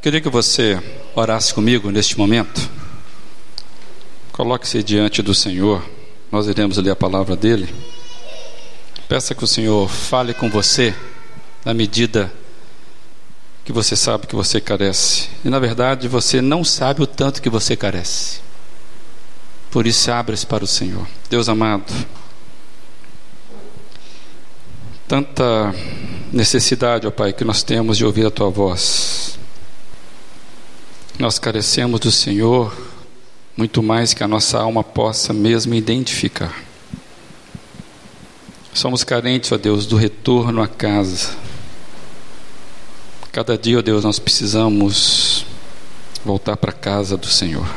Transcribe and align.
Queria 0.00 0.18
que 0.18 0.30
você 0.30 0.82
orasse 1.14 1.52
comigo 1.52 1.90
neste 1.90 2.16
momento. 2.16 2.70
Coloque-se 4.32 4.82
diante 4.82 5.20
do 5.20 5.34
Senhor. 5.34 5.84
Nós 6.32 6.46
iremos 6.46 6.78
ler 6.78 6.92
a 6.92 6.96
palavra 6.96 7.36
dele. 7.36 7.68
Peça 9.06 9.34
que 9.34 9.44
o 9.44 9.46
Senhor 9.46 9.90
fale 9.90 10.32
com 10.32 10.48
você 10.48 10.94
na 11.66 11.74
medida 11.74 12.32
que 13.62 13.74
você 13.74 13.94
sabe 13.94 14.26
que 14.26 14.34
você 14.34 14.58
carece. 14.58 15.28
E 15.44 15.50
na 15.50 15.58
verdade 15.58 16.08
você 16.08 16.40
não 16.40 16.64
sabe 16.64 17.02
o 17.02 17.06
tanto 17.06 17.42
que 17.42 17.50
você 17.50 17.76
carece. 17.76 18.40
Por 19.70 19.86
isso 19.86 20.10
abra-se 20.10 20.46
para 20.46 20.64
o 20.64 20.66
Senhor. 20.66 21.06
Deus 21.28 21.46
amado, 21.46 21.92
tanta 25.06 25.74
necessidade, 26.32 27.06
ó 27.06 27.10
Pai, 27.10 27.34
que 27.34 27.44
nós 27.44 27.62
temos 27.62 27.98
de 27.98 28.04
ouvir 28.06 28.24
a 28.24 28.30
tua 28.30 28.48
voz. 28.48 29.39
Nós 31.20 31.38
carecemos 31.38 32.00
do 32.00 32.10
Senhor 32.10 32.74
muito 33.54 33.82
mais 33.82 34.14
que 34.14 34.24
a 34.24 34.26
nossa 34.26 34.58
alma 34.58 34.82
possa 34.82 35.34
mesmo 35.34 35.74
identificar. 35.74 36.64
Somos 38.72 39.04
carentes, 39.04 39.52
ó 39.52 39.58
Deus, 39.58 39.84
do 39.84 39.96
retorno 39.96 40.62
à 40.62 40.66
casa. 40.66 41.36
Cada 43.30 43.58
dia, 43.58 43.80
ó 43.80 43.82
Deus, 43.82 44.02
nós 44.02 44.18
precisamos 44.18 45.44
voltar 46.24 46.56
para 46.56 46.70
a 46.70 46.74
casa 46.74 47.18
do 47.18 47.26
Senhor. 47.26 47.68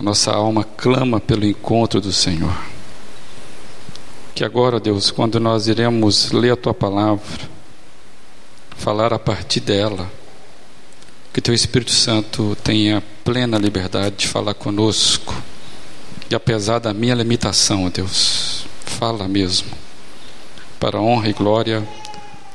A 0.00 0.02
nossa 0.02 0.32
alma 0.32 0.64
clama 0.64 1.20
pelo 1.20 1.44
encontro 1.44 2.00
do 2.00 2.14
Senhor. 2.14 2.58
Que 4.34 4.42
agora, 4.42 4.80
Deus, 4.80 5.10
quando 5.10 5.38
nós 5.38 5.66
iremos 5.66 6.32
ler 6.32 6.52
a 6.52 6.56
tua 6.56 6.72
palavra, 6.72 7.46
falar 8.74 9.12
a 9.12 9.18
partir 9.18 9.60
dela, 9.60 10.10
que 11.38 11.42
teu 11.42 11.54
Espírito 11.54 11.92
Santo 11.92 12.58
tenha 12.64 13.00
plena 13.22 13.58
liberdade 13.58 14.16
de 14.16 14.26
falar 14.26 14.54
conosco. 14.54 15.40
E 16.28 16.34
apesar 16.34 16.80
da 16.80 16.92
minha 16.92 17.14
limitação, 17.14 17.88
Deus, 17.90 18.66
fala 18.84 19.28
mesmo, 19.28 19.70
para 20.80 20.98
a 20.98 21.00
honra 21.00 21.28
e 21.28 21.32
glória 21.32 21.88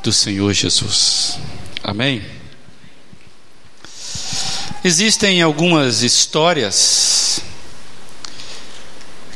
do 0.03 0.11
Senhor 0.11 0.51
Jesus. 0.51 1.39
Amém? 1.81 2.25
Existem 4.83 5.41
algumas 5.41 6.01
histórias 6.01 7.39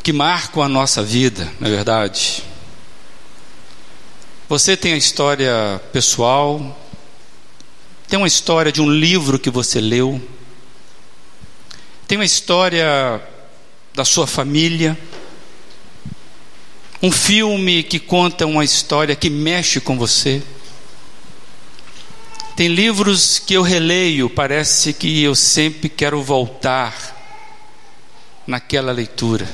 que 0.04 0.12
marcam 0.12 0.62
a 0.62 0.68
nossa 0.68 1.02
vida, 1.02 1.50
não 1.58 1.70
é 1.70 1.72
verdade? 1.72 2.44
Você 4.50 4.76
tem 4.76 4.92
a 4.92 4.98
história 4.98 5.82
pessoal, 5.94 6.78
tem 8.08 8.18
uma 8.18 8.28
história 8.28 8.72
de 8.72 8.82
um 8.82 8.90
livro 8.90 9.38
que 9.38 9.50
você 9.50 9.82
leu, 9.82 10.22
tem 12.08 12.18
uma 12.18 12.24
história 12.24 13.22
da 13.94 14.06
sua 14.06 14.26
família, 14.26 14.98
um 17.04 17.12
filme 17.12 17.84
que 17.84 18.00
conta 18.00 18.46
uma 18.46 18.64
história 18.64 19.16
que 19.16 19.30
mexe 19.30 19.82
com 19.82 19.98
você. 19.98 20.42
Tem 22.56 22.70
livros 22.70 23.40
que 23.40 23.54
eu 23.54 23.62
releio, 23.62 24.30
parece 24.30 24.94
que 24.94 25.22
eu 25.22 25.36
sempre 25.36 25.90
quero 25.90 26.24
voltar 26.24 27.16
naquela 28.48 28.92
leitura. 28.92 29.48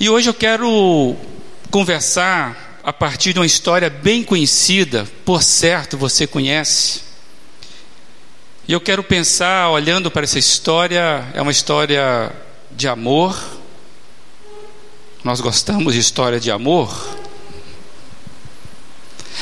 E 0.00 0.10
hoje 0.10 0.28
eu 0.28 0.34
quero 0.34 1.16
conversar 1.70 2.63
a 2.84 2.92
partir 2.92 3.32
de 3.32 3.38
uma 3.38 3.46
história 3.46 3.88
bem 3.88 4.22
conhecida, 4.22 5.08
por 5.24 5.42
certo 5.42 5.96
você 5.96 6.26
conhece. 6.26 7.00
E 8.68 8.72
eu 8.74 8.80
quero 8.80 9.02
pensar, 9.02 9.70
olhando 9.70 10.10
para 10.10 10.24
essa 10.24 10.38
história, 10.38 11.26
é 11.32 11.40
uma 11.40 11.50
história 11.50 12.30
de 12.70 12.86
amor. 12.86 13.42
Nós 15.24 15.40
gostamos 15.40 15.94
de 15.94 16.00
história 16.00 16.38
de 16.38 16.50
amor. 16.50 16.94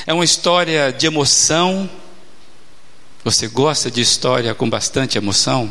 É 0.06 0.14
uma 0.14 0.24
história 0.24 0.92
de 0.92 1.06
emoção. 1.08 1.90
Você 3.24 3.48
gosta 3.48 3.90
de 3.90 4.00
história 4.00 4.54
com 4.54 4.70
bastante 4.70 5.18
emoção? 5.18 5.70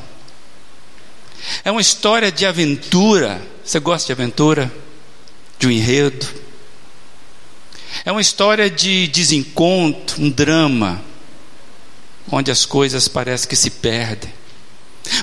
É 1.64 1.72
uma 1.72 1.82
história 1.82 2.34
de 2.34 2.46
aventura. 2.46 3.42
Você 3.64 3.80
gosta 3.80 4.08
de 4.08 4.12
aventura? 4.12 4.70
De 5.58 5.68
um 5.68 5.72
enredo? 5.72 6.51
É 8.06 8.12
uma 8.12 8.22
história 8.22 8.70
de 8.70 9.08
desencontro, 9.08 10.22
um 10.22 10.30
drama, 10.30 11.02
onde 12.32 12.50
as 12.50 12.66
coisas 12.66 13.08
parecem 13.08 13.50
que 13.50 13.56
se 13.56 13.70
perdem. 13.70 14.32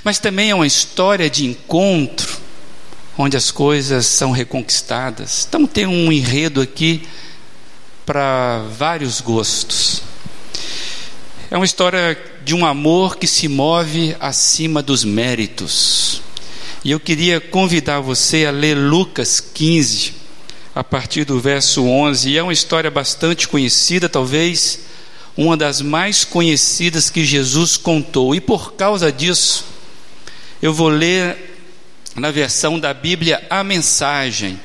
Mas 0.04 0.18
também 0.18 0.50
é 0.50 0.54
uma 0.54 0.66
história 0.66 1.28
de 1.28 1.46
encontro, 1.46 2.38
onde 3.16 3.36
as 3.36 3.50
coisas 3.50 4.06
são 4.06 4.30
reconquistadas. 4.30 5.46
Então 5.48 5.66
tem 5.66 5.86
um 5.86 6.12
enredo 6.12 6.60
aqui 6.60 7.02
para 8.06 8.62
vários 8.76 9.20
gostos. 9.20 10.02
É 11.50 11.56
uma 11.56 11.64
história 11.64 12.16
de 12.44 12.54
um 12.54 12.64
amor 12.64 13.16
que 13.16 13.26
se 13.26 13.48
move 13.48 14.14
acima 14.20 14.82
dos 14.82 15.04
méritos. 15.04 16.22
E 16.84 16.90
eu 16.90 17.00
queria 17.00 17.40
convidar 17.40 18.00
você 18.00 18.46
a 18.46 18.50
ler 18.50 18.74
Lucas 18.74 19.40
15, 19.40 20.14
a 20.78 20.84
partir 20.84 21.24
do 21.24 21.40
verso 21.40 21.84
11. 21.84 22.30
E 22.30 22.38
é 22.38 22.42
uma 22.42 22.52
história 22.52 22.88
bastante 22.88 23.48
conhecida, 23.48 24.08
talvez 24.08 24.78
uma 25.36 25.56
das 25.56 25.80
mais 25.80 26.24
conhecidas 26.24 27.10
que 27.10 27.24
Jesus 27.24 27.76
contou. 27.76 28.32
E 28.32 28.40
por 28.40 28.74
causa 28.74 29.10
disso, 29.10 29.64
eu 30.62 30.72
vou 30.72 30.88
ler 30.88 31.58
na 32.14 32.30
versão 32.30 32.78
da 32.78 32.94
Bíblia 32.94 33.44
a 33.50 33.64
mensagem 33.64 34.60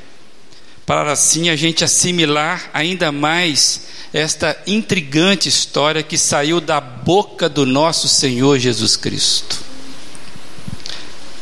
para 0.86 1.12
assim 1.12 1.50
a 1.50 1.56
gente 1.56 1.84
assimilar 1.84 2.70
ainda 2.76 3.12
mais 3.12 3.88
esta 4.14 4.56
intrigante 4.68 5.50
história 5.50 6.04
que 6.04 6.16
saiu 6.16 6.62
da 6.62 6.80
boca 6.80 7.50
do 7.50 7.66
nosso 7.66 8.08
Senhor 8.08 8.60
Jesus 8.60 8.96
Cristo. 8.96 9.64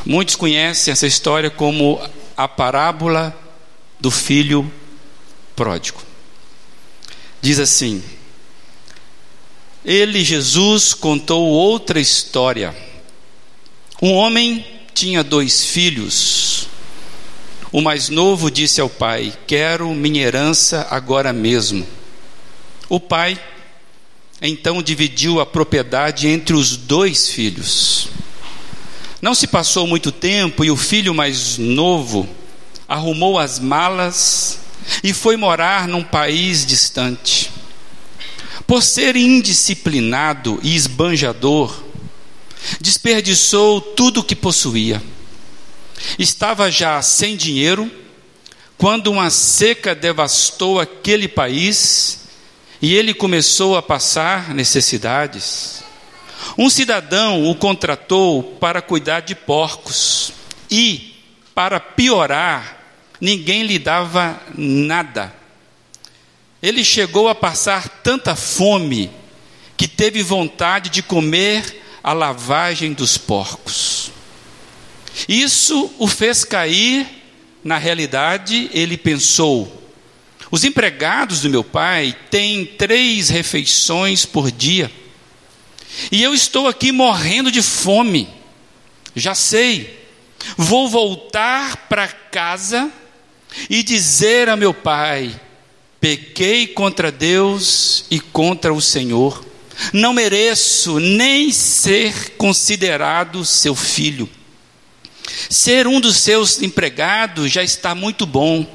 Muitos 0.05 0.37
conhecem 0.37 0.93
essa 0.93 1.05
história 1.05 1.49
como 1.49 1.99
a 2.37 2.47
parábola 2.47 3.40
do 4.01 4.09
filho 4.09 4.69
pródigo. 5.55 6.01
Diz 7.39 7.59
assim: 7.59 8.03
Ele, 9.85 10.23
Jesus, 10.23 10.93
contou 10.93 11.45
outra 11.47 11.99
história. 11.99 12.75
Um 14.01 14.11
homem 14.13 14.65
tinha 14.93 15.23
dois 15.23 15.63
filhos. 15.63 16.67
O 17.71 17.79
mais 17.79 18.09
novo 18.09 18.49
disse 18.49 18.81
ao 18.81 18.89
pai: 18.89 19.33
Quero 19.45 19.93
minha 19.93 20.23
herança 20.23 20.87
agora 20.89 21.31
mesmo. 21.31 21.87
O 22.89 22.99
pai 22.99 23.39
então 24.41 24.81
dividiu 24.81 25.39
a 25.39 25.45
propriedade 25.45 26.27
entre 26.27 26.55
os 26.55 26.75
dois 26.75 27.29
filhos. 27.29 28.09
Não 29.21 29.35
se 29.35 29.45
passou 29.45 29.85
muito 29.85 30.11
tempo 30.11 30.65
e 30.65 30.71
o 30.71 30.75
filho 30.75 31.13
mais 31.13 31.59
novo 31.59 32.27
arrumou 32.93 33.39
as 33.39 33.59
malas 33.59 34.59
e 35.03 35.13
foi 35.13 35.37
morar 35.37 35.87
num 35.87 36.03
país 36.03 36.65
distante. 36.65 37.51
Por 38.67 38.83
ser 38.83 39.15
indisciplinado 39.15 40.59
e 40.61 40.75
esbanjador, 40.75 41.83
desperdiçou 42.79 43.81
tudo 43.81 44.19
o 44.19 44.23
que 44.23 44.35
possuía 44.35 45.01
Estava 46.17 46.71
já 46.71 47.01
sem 47.01 47.35
dinheiro 47.35 47.89
quando 48.77 49.07
uma 49.07 49.29
seca 49.29 49.93
devastou 49.93 50.79
aquele 50.79 51.27
país 51.27 52.21
e 52.81 52.95
ele 52.95 53.13
começou 53.13 53.77
a 53.77 53.81
passar 53.81 54.53
necessidades. 54.53 55.83
Um 56.57 56.69
cidadão 56.69 57.47
o 57.47 57.55
contratou 57.55 58.57
para 58.59 58.81
cuidar 58.81 59.19
de 59.19 59.35
porcos 59.35 60.33
e, 60.69 61.15
para 61.53 61.79
piorar, 61.79 62.80
ninguém 63.21 63.63
lhe 63.63 63.77
dava 63.77 64.41
nada. 64.57 65.33
Ele 66.61 66.83
chegou 66.83 67.29
a 67.29 67.35
passar 67.35 67.87
tanta 67.87 68.35
fome 68.35 69.11
que 69.77 69.87
teve 69.87 70.23
vontade 70.23 70.89
de 70.89 71.03
comer 71.03 71.81
a 72.03 72.13
lavagem 72.13 72.93
dos 72.93 73.17
porcos. 73.17 74.11
Isso 75.29 75.93
o 75.99 76.07
fez 76.07 76.43
cair 76.43 77.07
na 77.63 77.77
realidade, 77.77 78.69
ele 78.73 78.97
pensou: 78.97 79.91
os 80.49 80.63
empregados 80.63 81.41
do 81.41 81.49
meu 81.49 81.63
pai 81.63 82.15
têm 82.29 82.65
três 82.65 83.29
refeições 83.29 84.25
por 84.25 84.51
dia, 84.51 84.91
e 86.11 86.23
eu 86.23 86.33
estou 86.33 86.67
aqui 86.67 86.91
morrendo 86.91 87.51
de 87.51 87.61
fome. 87.61 88.27
Já 89.15 89.35
sei, 89.35 90.07
vou 90.57 90.89
voltar 90.89 91.87
para 91.87 92.07
casa 92.07 92.91
e 93.69 93.83
dizer 93.83 94.49
a 94.49 94.55
meu 94.55 94.73
pai: 94.73 95.39
pequei 95.99 96.67
contra 96.67 97.11
Deus 97.11 98.05
e 98.09 98.19
contra 98.19 98.73
o 98.73 98.81
Senhor. 98.81 99.45
Não 99.93 100.13
mereço 100.13 100.99
nem 100.99 101.51
ser 101.51 102.31
considerado 102.37 103.43
seu 103.45 103.75
filho. 103.75 104.29
Ser 105.49 105.87
um 105.87 105.99
dos 105.99 106.17
seus 106.17 106.61
empregados 106.61 107.51
já 107.51 107.63
está 107.63 107.95
muito 107.95 108.25
bom. 108.25 108.65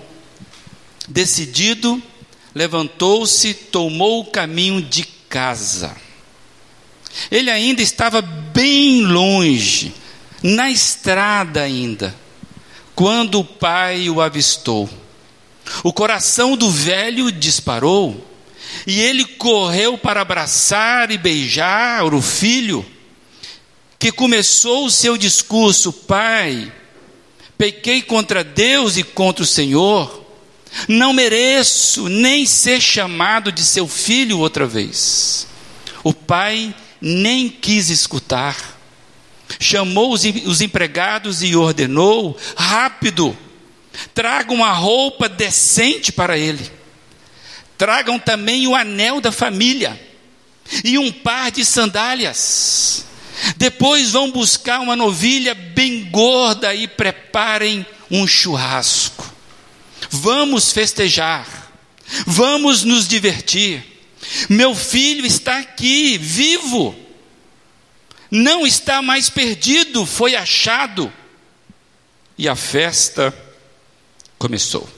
Decidido, 1.08 2.02
levantou-se, 2.54 3.54
tomou 3.54 4.20
o 4.20 4.30
caminho 4.30 4.82
de 4.82 5.04
casa. 5.28 5.96
Ele 7.30 7.50
ainda 7.50 7.82
estava 7.82 8.20
bem 8.20 9.02
longe, 9.02 9.92
na 10.42 10.70
estrada 10.70 11.62
ainda, 11.62 12.14
quando 12.96 13.40
o 13.40 13.44
pai 13.44 14.08
o 14.08 14.22
avistou. 14.22 14.88
O 15.84 15.92
coração 15.92 16.56
do 16.56 16.70
velho 16.70 17.30
disparou, 17.30 18.26
e 18.86 18.98
ele 18.98 19.24
correu 19.24 19.98
para 19.98 20.22
abraçar 20.22 21.10
e 21.10 21.18
beijar 21.18 22.14
o 22.14 22.22
filho, 22.22 22.84
que 23.98 24.10
começou 24.10 24.86
o 24.86 24.90
seu 24.90 25.16
discurso: 25.18 25.92
Pai, 25.92 26.72
pequei 27.58 28.00
contra 28.00 28.42
Deus 28.42 28.96
e 28.96 29.02
contra 29.02 29.42
o 29.42 29.46
Senhor, 29.46 30.24
não 30.88 31.12
mereço 31.12 32.08
nem 32.08 32.46
ser 32.46 32.80
chamado 32.80 33.52
de 33.52 33.62
seu 33.62 33.86
filho 33.86 34.38
outra 34.38 34.66
vez. 34.66 35.46
O 36.02 36.14
pai 36.14 36.74
nem 37.00 37.48
quis 37.48 37.90
escutar. 37.90 38.75
Chamou 39.60 40.12
os, 40.12 40.24
os 40.24 40.60
empregados 40.60 41.42
e 41.42 41.54
ordenou: 41.54 42.36
rápido, 42.56 43.36
tragam 44.14 44.56
uma 44.56 44.72
roupa 44.72 45.28
decente 45.28 46.12
para 46.12 46.36
ele. 46.36 46.70
Tragam 47.78 48.18
também 48.18 48.66
o 48.66 48.74
anel 48.74 49.20
da 49.20 49.30
família 49.30 50.00
e 50.84 50.98
um 50.98 51.12
par 51.12 51.50
de 51.50 51.64
sandálias. 51.64 53.04
Depois 53.56 54.12
vão 54.12 54.30
buscar 54.30 54.80
uma 54.80 54.96
novilha 54.96 55.54
bem 55.54 56.04
gorda 56.04 56.74
e 56.74 56.88
preparem 56.88 57.84
um 58.10 58.26
churrasco. 58.26 59.30
Vamos 60.10 60.72
festejar, 60.72 61.70
vamos 62.26 62.82
nos 62.82 63.06
divertir. 63.06 63.84
Meu 64.48 64.74
filho 64.74 65.26
está 65.26 65.58
aqui, 65.58 66.18
vivo, 66.18 66.96
não 68.30 68.66
está 68.66 69.00
mais 69.00 69.30
perdido, 69.30 70.04
foi 70.04 70.34
achado. 70.34 71.12
E 72.38 72.48
a 72.48 72.56
festa 72.56 73.34
começou. 74.38 74.88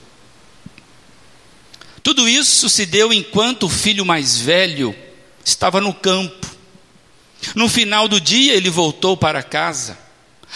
Tudo 2.03 2.27
isso 2.27 2.69
se 2.69 2.85
deu 2.85 3.13
enquanto 3.13 3.63
o 3.63 3.69
filho 3.69 4.05
mais 4.05 4.37
velho 4.37 4.95
estava 5.43 5.79
no 5.79 5.93
campo. 5.93 6.47
No 7.55 7.69
final 7.69 8.07
do 8.07 8.19
dia, 8.19 8.53
ele 8.53 8.69
voltou 8.69 9.15
para 9.15 9.43
casa. 9.43 9.97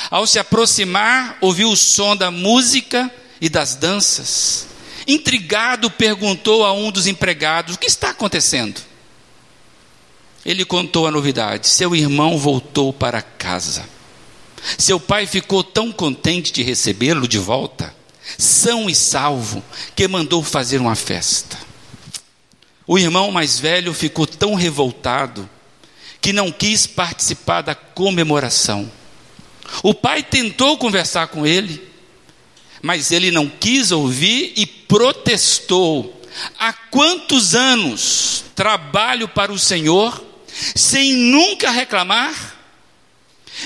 Ao 0.10 0.26
se 0.26 0.40
aproximar, 0.40 1.38
ouviu 1.40 1.70
o 1.70 1.78
som 1.78 2.16
da 2.16 2.32
música 2.32 3.12
e 3.40 3.48
das 3.50 3.76
danças. 3.76 4.68
Intrigado, 5.08 5.92
perguntou 5.92 6.66
a 6.66 6.74
um 6.74 6.92
dos 6.92 7.08
empregados: 7.08 7.76
O 7.76 7.80
que 7.80 7.88
está 7.88 8.10
acontecendo? 8.10 8.82
Ele 10.46 10.66
contou 10.66 11.08
a 11.08 11.12
novidade: 11.12 11.68
seu 11.68 11.96
irmão 11.96 12.38
voltou 12.38 12.92
para 12.92 13.22
casa. 13.22 13.88
Seu 14.78 15.00
pai 15.00 15.26
ficou 15.26 15.64
tão 15.64 15.92
contente 15.92 16.52
de 16.52 16.64
recebê-lo 16.64 17.28
de 17.28 17.38
volta, 17.38 17.94
são 18.38 18.90
e 18.90 18.96
salvo, 18.96 19.64
que 19.96 20.08
mandou 20.08 20.42
fazer 20.44 20.80
uma 20.80 20.96
festa. 20.96 21.58
O 22.88 22.98
irmão 22.98 23.32
mais 23.32 23.60
velho 23.60 23.94
ficou 23.94 24.26
tão 24.26 24.56
revoltado 24.56 25.50
que 26.22 26.34
não 26.34 26.52
quis 26.52 26.88
participar 26.88 27.62
da 27.62 27.76
comemoração. 27.76 28.90
O 29.82 29.94
pai 29.94 30.24
tentou 30.24 30.78
conversar 30.78 31.28
com 31.28 31.46
ele, 31.46 31.82
mas 32.82 33.12
ele 33.12 33.32
não 33.32 33.50
quis 33.50 33.92
ouvir 33.92 34.54
e 34.56 34.66
protestou. 34.66 36.22
Há 36.58 36.74
quantos 36.74 37.56
anos 37.56 38.46
trabalho 38.56 39.28
para 39.28 39.52
o 39.52 39.60
Senhor 39.60 40.33
sem 40.76 41.14
nunca 41.14 41.70
reclamar? 41.70 42.56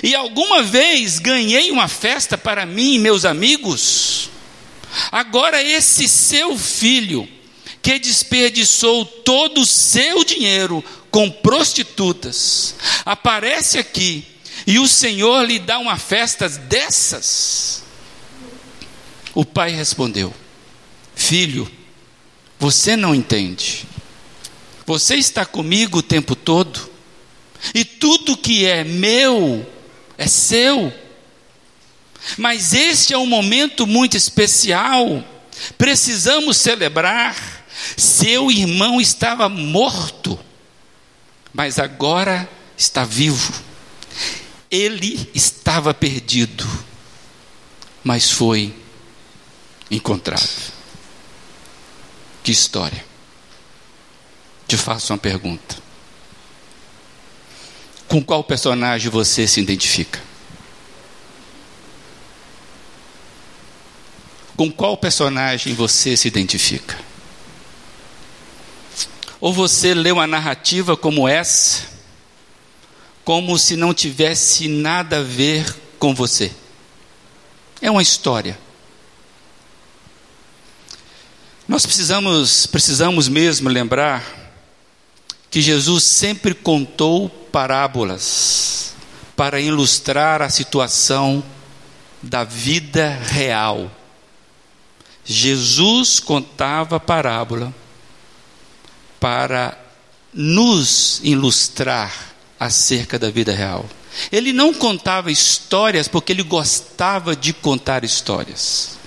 E 0.03 0.15
alguma 0.15 0.63
vez 0.63 1.19
ganhei 1.19 1.71
uma 1.71 1.87
festa 1.87 2.37
para 2.37 2.65
mim 2.65 2.95
e 2.95 2.99
meus 2.99 3.25
amigos? 3.25 4.29
Agora, 5.11 5.61
esse 5.61 6.07
seu 6.07 6.57
filho, 6.57 7.27
que 7.81 7.99
desperdiçou 7.99 9.05
todo 9.05 9.61
o 9.61 9.65
seu 9.65 10.23
dinheiro 10.23 10.83
com 11.09 11.29
prostitutas, 11.29 12.75
aparece 13.05 13.77
aqui 13.77 14.25
e 14.65 14.79
o 14.79 14.87
Senhor 14.87 15.43
lhe 15.45 15.59
dá 15.59 15.79
uma 15.79 15.97
festa 15.97 16.49
dessas? 16.49 17.83
O 19.33 19.45
pai 19.45 19.71
respondeu: 19.71 20.33
Filho, 21.15 21.71
você 22.59 22.97
não 22.97 23.15
entende. 23.15 23.85
Você 24.87 25.15
está 25.15 25.45
comigo 25.45 25.97
o 25.97 26.01
tempo 26.01 26.33
todo, 26.33 26.89
e 27.75 27.83
tudo 27.83 28.37
que 28.37 28.65
é 28.65 28.85
meu 28.85 29.69
é 30.17 30.25
seu. 30.27 30.93
Mas 32.37 32.73
este 32.73 33.13
é 33.13 33.17
um 33.17 33.25
momento 33.25 33.85
muito 33.85 34.15
especial, 34.15 35.23
precisamos 35.77 36.55
celebrar. 36.55 37.35
Seu 37.97 38.49
irmão 38.49 38.99
estava 38.99 39.49
morto, 39.49 40.39
mas 41.53 41.77
agora 41.77 42.49
está 42.77 43.03
vivo. 43.03 43.53
Ele 44.71 45.29
estava 45.35 45.93
perdido, 45.93 46.65
mas 48.03 48.31
foi 48.31 48.73
encontrado. 49.91 50.73
Que 52.41 52.53
história. 52.53 53.06
Te 54.67 54.75
faço 54.75 55.13
uma 55.13 55.19
pergunta. 55.19 55.77
Com 58.07 58.21
qual 58.21 58.43
personagem 58.43 59.09
você 59.09 59.47
se 59.47 59.61
identifica? 59.61 60.19
Com 64.55 64.71
qual 64.71 64.97
personagem 64.97 65.73
você 65.73 66.17
se 66.17 66.27
identifica? 66.27 66.97
Ou 69.39 69.53
você 69.53 69.93
lê 69.93 70.11
uma 70.11 70.25
narrativa 70.25 70.97
como 70.97 71.27
essa, 71.27 71.83
como 73.23 73.57
se 73.57 73.75
não 73.75 73.93
tivesse 73.93 74.67
nada 74.67 75.19
a 75.19 75.23
ver 75.23 75.75
com 75.99 76.13
você? 76.13 76.51
É 77.81 77.91
uma 77.91 78.01
história. 78.01 78.57
Nós 81.67 81.85
precisamos, 81.85 82.65
precisamos 82.65 83.27
mesmo 83.27 83.69
lembrar 83.69 84.46
que 85.49 85.61
Jesus 85.61 86.03
sempre 86.03 86.53
contou 86.53 87.29
parábolas 87.29 88.93
para 89.35 89.59
ilustrar 89.59 90.41
a 90.41 90.49
situação 90.49 91.43
da 92.21 92.43
vida 92.43 93.09
real. 93.09 93.91
Jesus 95.23 96.19
contava 96.19 96.99
parábola 96.99 97.73
para 99.19 99.77
nos 100.33 101.19
ilustrar 101.23 102.13
acerca 102.59 103.19
da 103.19 103.29
vida 103.29 103.53
real. 103.53 103.85
Ele 104.31 104.51
não 104.51 104.73
contava 104.73 105.31
histórias 105.31 106.07
porque 106.07 106.31
ele 106.31 106.43
gostava 106.43 107.35
de 107.35 107.53
contar 107.53 108.03
histórias. 108.03 108.97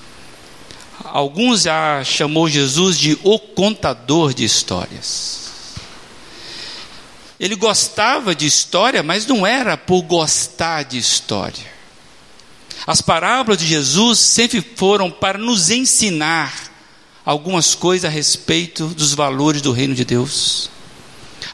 Alguns 1.05 1.63
já 1.63 2.05
chamou 2.05 2.49
Jesus 2.49 2.99
de 2.99 3.19
o 3.25 3.39
contador 3.39 4.33
de 4.33 4.45
histórias. 4.45 5.50
Ele 7.41 7.57
gostava 7.57 8.35
de 8.35 8.45
história, 8.45 9.03
mas 9.03 9.27
não 9.27 9.47
era 9.47 9.77
por 9.77 10.03
gostar 10.03 10.85
de 10.85 10.99
história. 10.99 11.81
As 12.87 13.01
parábolas 13.01 13.59
de 13.59 13.67
Jesus 13.67 14.19
sempre 14.19 14.61
foram 14.77 15.11
para 15.11 15.39
nos 15.39 15.71
ensinar 15.71 16.53
algumas 17.25 17.75
coisas 17.75 18.05
a 18.05 18.13
respeito 18.13 18.89
dos 18.89 19.15
valores 19.15 19.63
do 19.63 19.73
reino 19.73 19.95
de 19.95 20.05
Deus. 20.05 20.71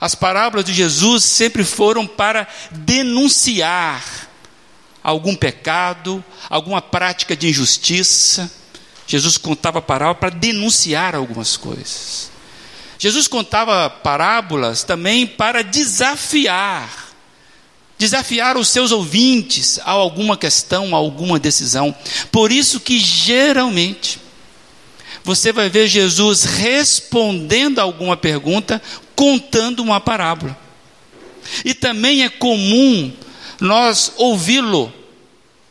As 0.00 0.14
parábolas 0.14 0.64
de 0.64 0.74
Jesus 0.74 1.24
sempre 1.24 1.62
foram 1.62 2.06
para 2.06 2.48
denunciar 2.72 4.28
algum 5.02 5.36
pecado, 5.36 6.24
alguma 6.50 6.82
prática 6.82 7.36
de 7.36 7.48
injustiça 7.48 8.50
Jesus 9.06 9.38
contava 9.38 9.80
parábolas 9.80 10.18
para 10.18 10.30
denunciar 10.30 11.14
algumas 11.14 11.56
coisas. 11.56 12.30
Jesus 12.98 13.28
contava 13.28 13.90
parábolas 13.90 14.82
também 14.82 15.26
para 15.26 15.62
desafiar, 15.62 17.14
desafiar 17.98 18.56
os 18.56 18.68
seus 18.68 18.92
ouvintes 18.92 19.78
a 19.84 19.90
alguma 19.90 20.36
questão, 20.36 20.94
a 20.94 20.98
alguma 20.98 21.38
decisão. 21.38 21.94
Por 22.32 22.50
isso 22.50 22.80
que 22.80 22.98
geralmente 22.98 24.20
você 25.24 25.52
vai 25.52 25.68
ver 25.68 25.88
Jesus 25.88 26.44
respondendo 26.44 27.80
a 27.80 27.82
alguma 27.82 28.16
pergunta 28.16 28.80
contando 29.14 29.82
uma 29.82 30.00
parábola. 30.00 30.56
E 31.64 31.74
também 31.74 32.22
é 32.22 32.28
comum 32.28 33.12
nós 33.60 34.12
ouvi-lo 34.16 34.92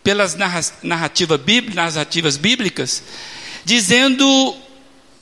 pelas 0.04 0.36
narrativa 0.84 1.40
narrativas 1.74 2.38
bíblicas, 2.38 3.02
dizendo, 3.64 4.56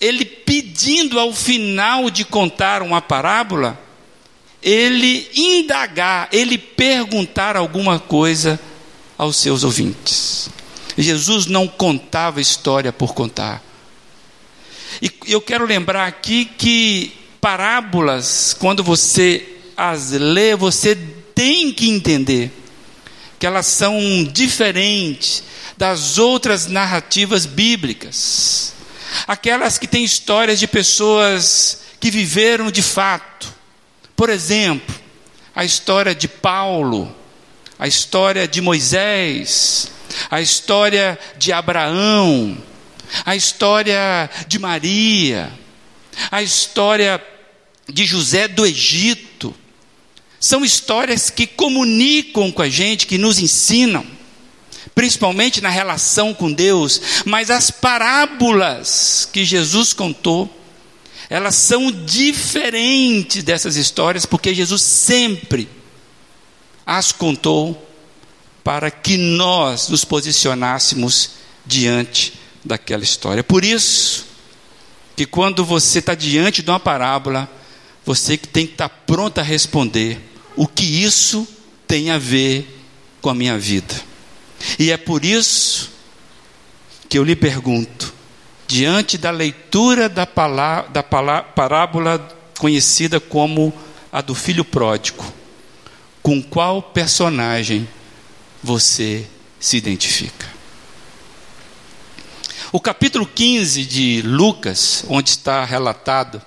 ele 0.04 0.26
pedindo 0.26 1.18
ao 1.18 1.34
final 1.34 2.10
de 2.10 2.26
contar 2.26 2.82
uma 2.82 3.02
parábola, 3.02 3.80
ele 4.62 5.30
indagar, 5.34 6.28
ele 6.34 6.58
perguntar 6.58 7.56
alguma 7.56 7.98
coisa 8.00 8.60
aos 9.18 9.38
seus 9.38 9.64
ouvintes. 9.64 10.50
Jesus 10.98 11.46
não 11.46 11.70
contava 11.70 12.42
história 12.42 12.92
por 12.92 13.14
contar. 13.14 13.64
E 15.02 15.10
eu 15.28 15.40
quero 15.40 15.66
lembrar 15.66 16.06
aqui 16.06 16.44
que 16.46 17.14
parábolas, 17.40 18.54
quando 18.60 18.84
você 18.84 19.48
as 19.78 20.12
lê, 20.12 20.54
você 20.54 20.98
tem 21.34 21.72
que 21.72 21.90
entender 21.90 22.52
que 23.40 23.46
elas 23.46 23.68
são 23.68 23.98
diferentes 24.32 25.44
das 25.78 26.18
outras 26.18 26.68
narrativas 26.68 27.46
bíblicas. 27.46 28.74
Aquelas 29.28 29.78
que 29.78 29.88
têm 29.88 30.04
histórias 30.04 30.60
de 30.60 30.68
pessoas 30.68 31.84
que 32.00 32.12
viveram 32.12 32.70
de 32.70 32.82
fato. 32.82 33.54
Por 34.16 34.30
exemplo, 34.30 34.96
a 35.56 35.64
história 35.64 36.14
de 36.14 36.28
Paulo, 36.28 37.14
a 37.80 37.88
história 37.88 38.48
de 38.48 38.62
Moisés, 38.62 39.92
a 40.30 40.42
história 40.42 41.18
de 41.38 41.52
Abraão, 41.52 42.58
a 43.26 43.36
história 43.36 44.30
de 44.48 44.60
Maria, 44.60 45.52
a 46.32 46.42
história 46.42 47.24
de 47.88 48.06
José 48.06 48.48
do 48.48 48.66
Egito. 48.66 49.54
São 50.40 50.64
histórias 50.64 51.30
que 51.30 51.48
comunicam 51.48 52.52
com 52.52 52.62
a 52.62 52.70
gente, 52.70 53.08
que 53.08 53.18
nos 53.18 53.40
ensinam, 53.40 54.06
principalmente 54.96 55.62
na 55.62 55.70
relação 55.70 56.34
com 56.34 56.52
Deus, 56.52 57.02
mas 57.26 57.50
as 57.50 57.72
parábolas 57.72 59.28
que 59.32 59.44
Jesus 59.44 59.94
contou, 59.94 60.50
elas 61.30 61.56
são 61.56 61.92
diferentes 61.92 63.44
dessas 63.44 63.76
histórias, 63.76 64.26
porque 64.26 64.54
Jesus 64.54 64.82
sempre 64.82 65.68
as 66.86 67.12
contou 67.12 67.90
para 68.64 68.92
que 68.92 69.18
nós 69.18 69.90
nos 69.90 70.06
posicionássemos 70.06 71.32
diante 71.66 72.34
daquela 72.64 73.04
história. 73.04 73.44
Por 73.44 73.64
isso, 73.64 74.26
que 75.16 75.26
quando 75.26 75.66
você 75.66 76.00
está 76.00 76.16
diante 76.16 76.62
de 76.62 76.70
uma 76.70 76.80
parábola, 76.80 77.50
você 78.06 78.38
tem 78.38 78.66
que 78.66 78.74
estar 78.74 78.90
tá 78.90 78.96
pronto 79.06 79.40
a 79.40 79.44
responder 79.44 80.20
o 80.56 80.68
que 80.68 80.84
isso 80.84 81.48
tem 81.88 82.12
a 82.12 82.18
ver 82.18 82.82
com 83.22 83.30
a 83.30 83.36
minha 83.36 83.58
vida. 83.58 84.13
E 84.78 84.92
é 84.92 84.98
por 84.98 85.24
isso 85.26 85.92
que 87.10 87.18
eu 87.18 87.24
lhe 87.24 87.36
pergunto, 87.36 88.14
diante 88.68 89.18
da 89.18 89.30
leitura 89.30 90.10
da, 90.10 90.28
da 90.92 91.04
parábola 91.04 92.20
conhecida 92.58 93.20
como 93.20 93.74
a 94.12 94.22
do 94.22 94.34
filho 94.34 94.66
pródigo, 94.66 95.24
com 96.22 96.42
qual 96.42 96.82
personagem 96.82 97.88
você 98.64 99.28
se 99.60 99.78
identifica? 99.78 100.48
O 102.72 102.80
capítulo 102.80 103.28
15 103.28 103.86
de 103.86 104.22
Lucas, 104.24 105.06
onde 105.08 105.30
está 105.30 105.64
relatado 105.64 106.42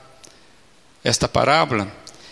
esta 1.05 1.29
parábola, 1.29 1.87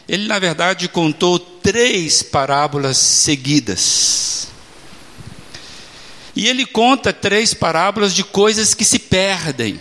ele 0.09 0.27
na 0.27 0.39
verdade 0.41 0.89
contou 0.89 1.39
três 1.39 2.21
parábolas 2.21 2.97
seguidas. 2.97 4.49
E 6.35 6.49
ele 6.49 6.67
conta 6.67 7.13
três 7.13 7.55
parábolas 7.55 8.15
de 8.15 8.25
coisas 8.25 8.75
que 8.75 8.85
se 8.85 8.99
perdem. 8.99 9.81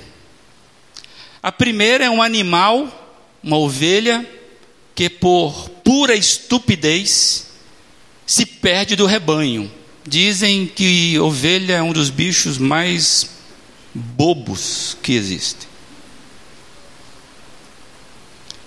A 1.41 1.51
primeira 1.51 2.05
é 2.05 2.10
um 2.10 2.22
animal, 2.22 3.19
uma 3.43 3.57
ovelha, 3.57 4.27
que 4.95 5.10
por 5.10 5.69
pura 5.83 6.15
estupidez 6.15 7.48
se 8.25 8.45
perde 8.45 8.95
do 8.95 9.05
rebanho. 9.05 9.72
Dizem 10.05 10.67
que 10.67 11.17
ovelha 11.19 11.74
é 11.74 11.81
um 11.81 11.93
dos 11.93 12.10
bichos 12.10 12.57
mais 12.57 13.29
bobos 13.93 14.98
que 15.01 15.13
existem. 15.13 15.67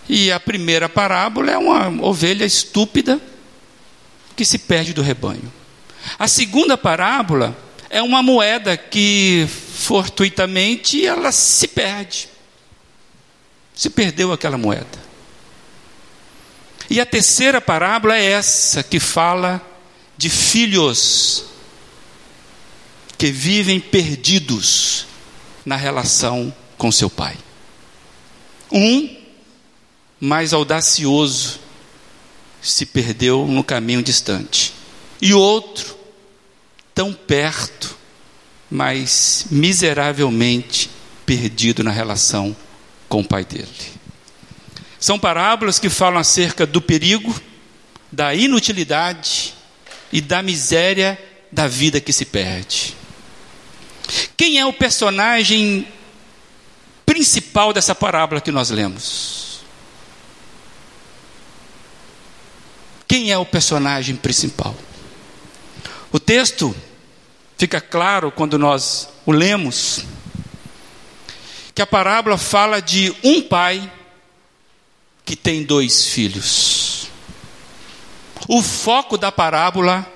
E 0.08 0.30
a 0.30 0.38
primeira 0.38 0.88
parábola 0.88 1.50
é 1.50 1.58
uma 1.58 1.88
ovelha 2.04 2.44
estúpida 2.44 3.20
que 4.36 4.44
se 4.44 4.58
perde 4.58 4.92
do 4.92 5.02
rebanho. 5.02 5.52
A 6.18 6.28
segunda 6.28 6.76
parábola 6.76 7.56
é 7.88 8.02
uma 8.02 8.22
moeda 8.22 8.76
que 8.76 9.46
fortuitamente 9.48 11.04
ela 11.04 11.32
se 11.32 11.68
perde. 11.68 12.28
Se 13.74 13.90
perdeu 13.90 14.32
aquela 14.32 14.58
moeda. 14.58 15.06
E 16.88 17.00
a 17.00 17.06
terceira 17.06 17.60
parábola 17.60 18.16
é 18.16 18.24
essa 18.24 18.82
que 18.82 19.00
fala 19.00 19.60
de 20.16 20.30
filhos 20.30 21.44
que 23.18 23.30
vivem 23.30 23.80
perdidos 23.80 25.06
na 25.64 25.76
relação 25.76 26.54
com 26.78 26.92
seu 26.92 27.10
pai. 27.10 27.36
Um, 28.70 29.16
mais 30.20 30.52
audacioso, 30.52 31.60
se 32.62 32.86
perdeu 32.86 33.46
no 33.46 33.64
caminho 33.64 34.02
distante. 34.02 34.72
E 35.20 35.32
outro, 35.32 35.95
tão 36.96 37.12
perto, 37.12 37.94
mas 38.70 39.48
miseravelmente 39.50 40.90
perdido 41.26 41.84
na 41.84 41.90
relação 41.90 42.56
com 43.06 43.20
o 43.20 43.24
pai 43.24 43.44
dele. 43.44 43.68
São 44.98 45.18
parábolas 45.18 45.78
que 45.78 45.90
falam 45.90 46.18
acerca 46.18 46.64
do 46.66 46.80
perigo, 46.80 47.38
da 48.10 48.34
inutilidade 48.34 49.52
e 50.10 50.22
da 50.22 50.42
miséria 50.42 51.20
da 51.52 51.68
vida 51.68 52.00
que 52.00 52.14
se 52.14 52.24
perde. 52.24 52.96
Quem 54.34 54.58
é 54.58 54.64
o 54.64 54.72
personagem 54.72 55.86
principal 57.04 57.74
dessa 57.74 57.94
parábola 57.94 58.40
que 58.40 58.50
nós 58.50 58.70
lemos? 58.70 59.60
Quem 63.06 63.30
é 63.30 63.36
o 63.36 63.44
personagem 63.44 64.16
principal? 64.16 64.74
O 66.12 66.20
texto 66.20 66.74
fica 67.58 67.80
claro 67.80 68.30
quando 68.30 68.58
nós 68.58 69.08
o 69.24 69.32
lemos 69.32 70.04
que 71.74 71.82
a 71.82 71.86
parábola 71.86 72.38
fala 72.38 72.80
de 72.80 73.14
um 73.22 73.42
pai 73.42 73.92
que 75.24 75.36
tem 75.36 75.62
dois 75.62 76.06
filhos. 76.06 77.08
O 78.48 78.62
foco 78.62 79.18
da 79.18 79.30
parábola 79.30 80.10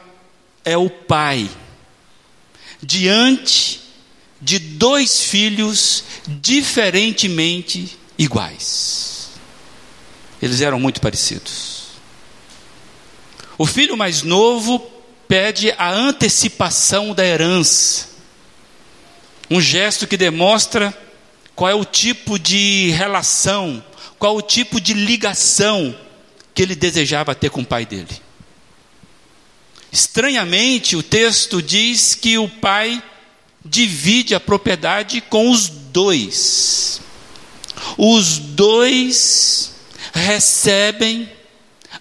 é 0.65 0.77
o 0.77 0.89
pai 0.89 1.51
diante 2.83 3.81
de 4.41 4.59
dois 4.59 5.21
filhos 5.23 6.05
diferentemente 6.27 7.99
iguais. 8.17 9.31
Eles 10.41 10.63
eram 10.63 10.81
muito 10.81 11.01
parecidos. 11.01 11.89
O 13.59 13.67
filho 13.67 13.97
mais 13.97 14.23
novo 14.23 14.79
pede 15.31 15.73
a 15.79 15.89
antecipação 15.89 17.15
da 17.15 17.25
herança, 17.25 18.09
um 19.49 19.61
gesto 19.61 20.09
que 20.09 20.17
demonstra 20.17 20.93
qual 21.55 21.71
é 21.71 21.75
o 21.75 21.85
tipo 21.85 22.37
de 22.37 22.91
relação, 22.91 23.81
qual 24.19 24.37
o 24.37 24.43
tipo 24.43 24.81
de 24.81 24.93
ligação 24.93 25.97
que 26.53 26.63
ele 26.63 26.75
desejava 26.75 27.33
ter 27.33 27.49
com 27.49 27.61
o 27.61 27.65
pai 27.65 27.87
dele. 27.87 28.21
Estranhamente, 29.93 30.97
o 30.97 31.03
texto 31.03 31.63
diz 31.63 32.17
que 32.17 32.37
o 32.37 32.49
pai 32.49 33.01
divide 33.65 34.35
a 34.35 34.41
propriedade 34.41 35.21
com 35.21 35.49
os 35.49 35.69
dois. 35.69 37.01
Os 37.97 38.37
dois 38.37 39.75
recebem 40.13 41.31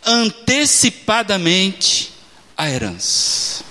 antecipadamente 0.03 2.08
a 2.59 2.69
herança. 2.69 3.63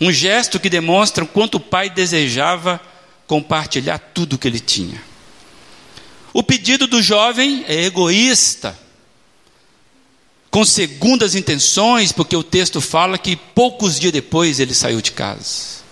Um 0.00 0.12
gesto 0.12 0.60
que 0.60 0.70
demonstra 0.70 1.24
o 1.24 1.26
quanto 1.26 1.56
o 1.56 1.60
pai 1.60 1.90
desejava 1.90 2.80
compartilhar 3.26 3.98
tudo 3.98 4.34
o 4.34 4.38
que 4.38 4.46
ele 4.46 4.60
tinha. 4.60 5.02
O 6.32 6.44
pedido 6.44 6.86
do 6.86 7.02
jovem 7.02 7.64
é 7.66 7.84
egoísta 7.84 8.78
com 10.48 10.64
segundas 10.64 11.34
intenções, 11.34 12.12
porque 12.12 12.36
o 12.36 12.42
texto 12.42 12.80
fala 12.80 13.18
que 13.18 13.34
poucos 13.34 13.98
dias 13.98 14.12
depois 14.12 14.60
ele 14.60 14.72
saiu 14.72 15.02
de 15.02 15.10
casa. 15.10 15.84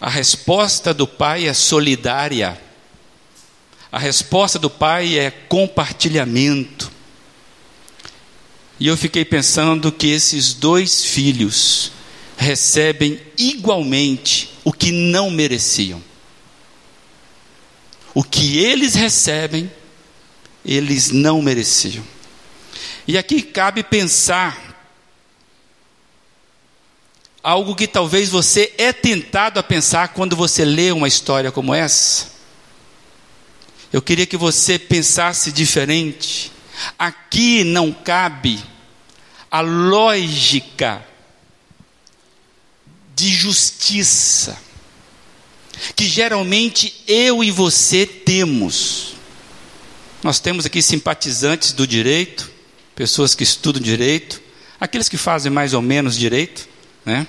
A 0.00 0.10
resposta 0.10 0.92
do 0.92 1.06
pai 1.06 1.46
é 1.46 1.54
solidária. 1.54 2.60
A 3.92 3.98
resposta 3.98 4.58
do 4.58 4.68
pai 4.68 5.16
é 5.16 5.30
compartilhamento. 5.30 6.90
E 8.80 8.86
eu 8.86 8.96
fiquei 8.96 9.26
pensando 9.26 9.92
que 9.92 10.06
esses 10.06 10.54
dois 10.54 11.04
filhos 11.04 11.92
recebem 12.38 13.20
igualmente 13.36 14.54
o 14.64 14.72
que 14.72 14.90
não 14.90 15.30
mereciam. 15.30 16.02
O 18.14 18.24
que 18.24 18.56
eles 18.58 18.94
recebem, 18.94 19.70
eles 20.64 21.10
não 21.10 21.42
mereciam. 21.42 22.02
E 23.06 23.18
aqui 23.18 23.42
cabe 23.42 23.82
pensar 23.82 24.70
algo 27.42 27.76
que 27.76 27.86
talvez 27.86 28.30
você 28.30 28.72
é 28.78 28.94
tentado 28.94 29.60
a 29.60 29.62
pensar 29.62 30.08
quando 30.08 30.34
você 30.34 30.64
lê 30.64 30.90
uma 30.90 31.06
história 31.06 31.52
como 31.52 31.74
essa. 31.74 32.30
Eu 33.92 34.00
queria 34.00 34.26
que 34.26 34.38
você 34.38 34.78
pensasse 34.78 35.52
diferente. 35.52 36.50
Aqui 36.98 37.62
não 37.62 37.92
cabe 37.92 38.69
a 39.50 39.60
lógica 39.60 41.04
de 43.14 43.28
justiça 43.28 44.56
que 45.96 46.06
geralmente 46.06 47.02
eu 47.06 47.42
e 47.42 47.50
você 47.50 48.06
temos. 48.06 49.14
Nós 50.22 50.38
temos 50.38 50.66
aqui 50.66 50.82
simpatizantes 50.82 51.72
do 51.72 51.86
direito, 51.86 52.50
pessoas 52.94 53.34
que 53.34 53.42
estudam 53.42 53.80
direito, 53.80 54.40
aqueles 54.78 55.08
que 55.08 55.16
fazem 55.16 55.50
mais 55.50 55.72
ou 55.72 55.80
menos 55.80 56.16
direito, 56.16 56.68
né? 57.04 57.26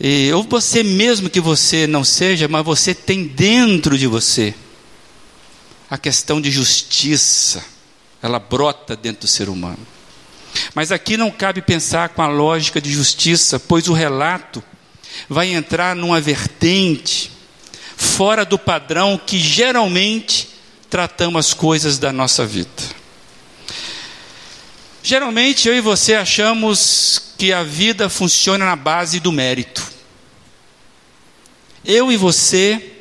E, 0.00 0.32
ou 0.32 0.42
você 0.42 0.82
mesmo 0.82 1.30
que 1.30 1.40
você 1.40 1.86
não 1.86 2.02
seja, 2.02 2.48
mas 2.48 2.64
você 2.64 2.92
tem 2.92 3.24
dentro 3.24 3.96
de 3.96 4.08
você 4.08 4.52
a 5.88 5.96
questão 5.96 6.40
de 6.40 6.50
justiça, 6.50 7.64
ela 8.20 8.40
brota 8.40 8.96
dentro 8.96 9.22
do 9.22 9.28
ser 9.28 9.48
humano. 9.48 9.93
Mas 10.74 10.92
aqui 10.92 11.16
não 11.16 11.30
cabe 11.30 11.62
pensar 11.62 12.10
com 12.10 12.22
a 12.22 12.28
lógica 12.28 12.80
de 12.80 12.90
justiça, 12.90 13.58
pois 13.58 13.88
o 13.88 13.92
relato 13.92 14.62
vai 15.28 15.52
entrar 15.52 15.94
numa 15.94 16.20
vertente 16.20 17.30
fora 17.96 18.44
do 18.44 18.58
padrão 18.58 19.18
que 19.24 19.38
geralmente 19.38 20.48
tratamos 20.90 21.46
as 21.46 21.54
coisas 21.54 21.98
da 21.98 22.12
nossa 22.12 22.46
vida. 22.46 22.70
Geralmente 25.02 25.68
eu 25.68 25.76
e 25.76 25.80
você 25.80 26.14
achamos 26.14 27.34
que 27.36 27.52
a 27.52 27.62
vida 27.62 28.08
funciona 28.08 28.64
na 28.64 28.76
base 28.76 29.20
do 29.20 29.30
mérito. 29.30 29.82
Eu 31.84 32.10
e 32.10 32.16
você 32.16 32.92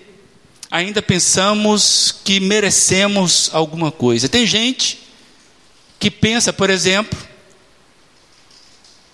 ainda 0.69 1.01
pensamos 1.01 2.13
que 2.23 2.39
merecemos 2.39 3.49
alguma 3.53 3.91
coisa. 3.91 4.27
Tem 4.27 4.45
gente 4.45 4.99
que 5.99 6.11
pensa, 6.11 6.51
por 6.51 6.69
exemplo, 6.69 7.17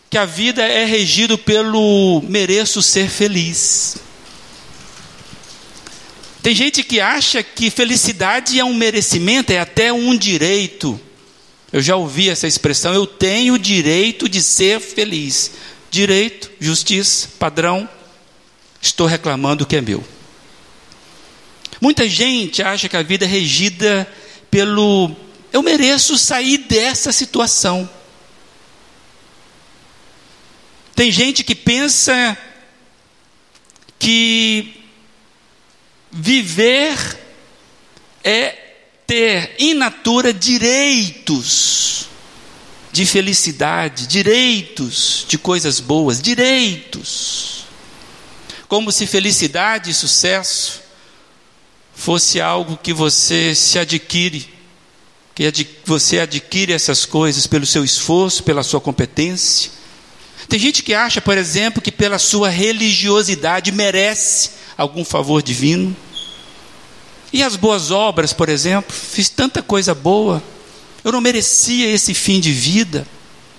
que 0.09 0.17
a 0.17 0.25
vida 0.25 0.63
é 0.63 0.85
regido 0.85 1.37
pelo 1.37 2.21
mereço 2.27 2.81
ser 2.81 3.09
feliz. 3.09 3.97
Tem 6.41 6.55
gente 6.55 6.83
que 6.83 6.99
acha 6.99 7.43
que 7.43 7.69
felicidade 7.69 8.59
é 8.59 8.63
um 8.63 8.73
merecimento, 8.73 9.51
é 9.51 9.59
até 9.59 9.93
um 9.93 10.17
direito. 10.17 10.99
Eu 11.71 11.81
já 11.81 11.95
ouvi 11.95 12.29
essa 12.29 12.47
expressão, 12.47 12.93
eu 12.93 13.05
tenho 13.05 13.53
o 13.53 13.59
direito 13.59 14.27
de 14.27 14.41
ser 14.41 14.79
feliz. 14.79 15.51
Direito, 15.91 16.49
justiça, 16.59 17.27
padrão, 17.37 17.87
estou 18.81 19.05
reclamando 19.05 19.63
o 19.63 19.67
que 19.67 19.75
é 19.75 19.81
meu. 19.81 20.03
Muita 21.79 22.09
gente 22.09 22.63
acha 22.63 22.89
que 22.89 22.97
a 22.97 23.03
vida 23.03 23.25
é 23.25 23.27
regida 23.27 24.11
pelo 24.49 25.15
eu 25.51 25.61
mereço 25.61 26.17
sair 26.17 26.59
dessa 26.59 27.11
situação. 27.11 27.89
Tem 30.99 31.13
gente 31.13 31.45
que 31.45 31.55
pensa 31.55 32.37
que 33.97 34.83
viver 36.11 36.97
é 38.21 38.49
ter 39.07 39.55
in 39.59 39.75
natura 39.75 40.33
direitos 40.33 42.09
de 42.91 43.05
felicidade, 43.05 44.07
direitos 44.07 45.25
de 45.25 45.37
coisas 45.37 45.79
boas, 45.79 46.21
direitos. 46.21 47.63
Como 48.67 48.91
se 48.91 49.07
felicidade 49.07 49.91
e 49.91 49.93
sucesso 49.93 50.81
fosse 51.95 52.41
algo 52.41 52.75
que 52.75 52.91
você 52.91 53.55
se 53.55 53.79
adquire, 53.79 54.53
que 55.33 55.65
você 55.85 56.19
adquire 56.19 56.73
essas 56.73 57.05
coisas 57.05 57.47
pelo 57.47 57.65
seu 57.65 57.85
esforço, 57.85 58.43
pela 58.43 58.63
sua 58.63 58.81
competência. 58.81 59.79
Tem 60.49 60.57
gente 60.57 60.81
que 60.81 60.95
acha, 60.95 61.21
por 61.21 61.37
exemplo, 61.37 61.79
que 61.79 61.91
pela 61.91 62.17
sua 62.17 62.49
religiosidade 62.49 63.71
merece 63.71 64.51
algum 64.75 65.05
favor 65.05 65.43
divino. 65.43 65.95
E 67.31 67.43
as 67.43 67.55
boas 67.55 67.91
obras, 67.91 68.33
por 68.33 68.49
exemplo, 68.49 68.91
fiz 68.91 69.29
tanta 69.29 69.61
coisa 69.61 69.93
boa, 69.93 70.41
eu 71.03 71.11
não 71.11 71.21
merecia 71.21 71.87
esse 71.87 72.15
fim 72.15 72.39
de 72.39 72.51
vida. 72.51 73.05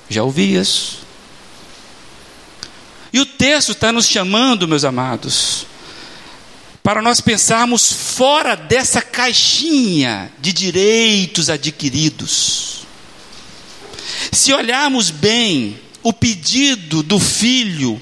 Já 0.09 0.24
ouvi 0.24 0.57
isso. 0.57 0.98
E 3.12 3.20
o 3.20 3.26
texto 3.26 3.70
está 3.70 3.92
nos 3.92 4.07
chamando, 4.07 4.66
meus 4.66 4.85
amados, 4.85 5.66
para 6.83 7.00
nós 7.00 7.20
pensarmos 7.20 7.92
fora 7.92 8.57
dessa 8.57 9.00
caixinha 9.00 10.33
de 10.40 10.53
direitos 10.53 11.48
adquiridos. 11.48 12.81
Se 14.33 14.53
olharmos 14.53 15.11
bem 15.11 15.79
o 16.02 16.12
pedido 16.12 17.02
do 17.02 17.18
filho 17.18 18.00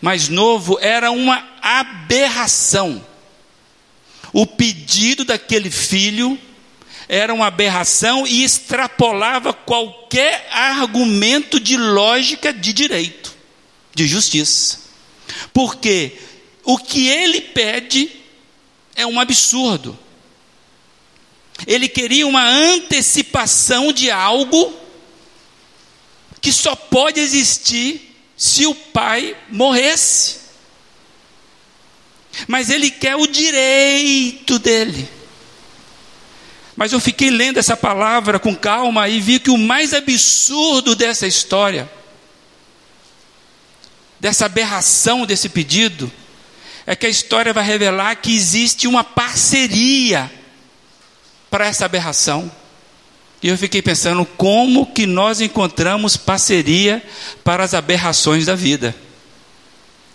mais 0.00 0.28
novo 0.28 0.78
era 0.80 1.10
uma 1.10 1.46
aberração. 1.60 3.04
O 4.32 4.46
pedido 4.46 5.24
daquele 5.24 5.70
filho 5.70 6.38
era 7.08 7.32
uma 7.32 7.46
aberração 7.46 8.26
e 8.26 8.42
extrapolava 8.42 9.52
qualquer 9.52 10.48
argumento 10.50 11.58
de 11.58 11.76
lógica 11.76 12.52
de 12.52 12.72
direito, 12.72 13.34
de 13.94 14.06
justiça. 14.06 14.80
Porque 15.52 16.12
o 16.64 16.76
que 16.78 17.08
ele 17.08 17.40
pede 17.40 18.10
é 18.94 19.06
um 19.06 19.20
absurdo. 19.20 19.98
Ele 21.66 21.88
queria 21.88 22.26
uma 22.26 22.46
antecipação 22.46 23.92
de 23.92 24.10
algo 24.10 24.85
que 26.46 26.52
só 26.52 26.76
pode 26.76 27.18
existir 27.18 28.16
se 28.36 28.68
o 28.68 28.72
pai 28.72 29.36
morresse. 29.50 30.36
Mas 32.46 32.70
ele 32.70 32.88
quer 32.88 33.16
o 33.16 33.26
direito 33.26 34.56
dele. 34.60 35.10
Mas 36.76 36.92
eu 36.92 37.00
fiquei 37.00 37.30
lendo 37.30 37.58
essa 37.58 37.76
palavra 37.76 38.38
com 38.38 38.54
calma 38.54 39.08
e 39.08 39.18
vi 39.18 39.40
que 39.40 39.50
o 39.50 39.58
mais 39.58 39.92
absurdo 39.92 40.94
dessa 40.94 41.26
história, 41.26 41.90
dessa 44.20 44.46
aberração 44.46 45.26
desse 45.26 45.48
pedido, 45.48 46.12
é 46.86 46.94
que 46.94 47.06
a 47.06 47.10
história 47.10 47.52
vai 47.52 47.64
revelar 47.64 48.14
que 48.14 48.32
existe 48.32 48.86
uma 48.86 49.02
parceria 49.02 50.30
para 51.50 51.66
essa 51.66 51.84
aberração. 51.86 52.48
E 53.42 53.48
eu 53.48 53.58
fiquei 53.58 53.82
pensando 53.82 54.24
como 54.24 54.86
que 54.86 55.06
nós 55.06 55.40
encontramos 55.40 56.16
parceria 56.16 57.02
para 57.44 57.64
as 57.64 57.74
aberrações 57.74 58.46
da 58.46 58.54
vida. 58.54 58.94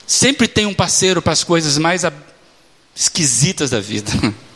Sempre 0.07 0.47
tem 0.47 0.65
um 0.65 0.73
parceiro 0.73 1.21
para 1.21 1.33
as 1.33 1.43
coisas 1.43 1.77
mais 1.77 2.03
esquisitas 2.95 3.69
da 3.69 3.79
vida. 3.79 4.11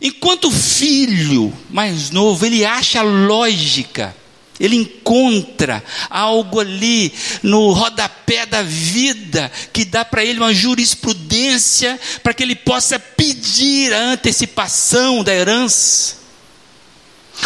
Enquanto 0.00 0.46
o 0.46 0.52
filho 0.52 1.52
mais 1.68 2.10
novo, 2.10 2.46
ele 2.46 2.64
acha 2.64 3.02
lógica, 3.02 4.14
ele 4.60 4.76
encontra 4.76 5.82
algo 6.08 6.60
ali 6.60 7.12
no 7.42 7.72
rodapé 7.72 8.46
da 8.46 8.62
vida 8.62 9.50
que 9.72 9.84
dá 9.84 10.04
para 10.04 10.24
ele 10.24 10.38
uma 10.38 10.54
jurisprudência 10.54 11.98
para 12.22 12.32
que 12.32 12.44
ele 12.44 12.54
possa 12.54 12.98
pedir 12.98 13.92
a 13.92 14.12
antecipação 14.12 15.24
da 15.24 15.34
herança. 15.34 16.16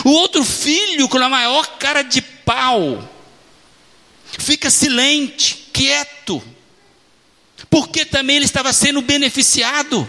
O 0.04 0.10
outro 0.10 0.44
filho, 0.44 1.08
com 1.08 1.18
a 1.18 1.28
maior 1.28 1.78
cara 1.78 2.02
de 2.02 2.22
pau, 2.22 3.08
fica 4.38 4.70
silente, 4.70 5.68
quieto, 5.72 6.42
porque 7.68 8.04
também 8.04 8.36
ele 8.36 8.44
estava 8.44 8.72
sendo 8.72 9.02
beneficiado, 9.02 10.08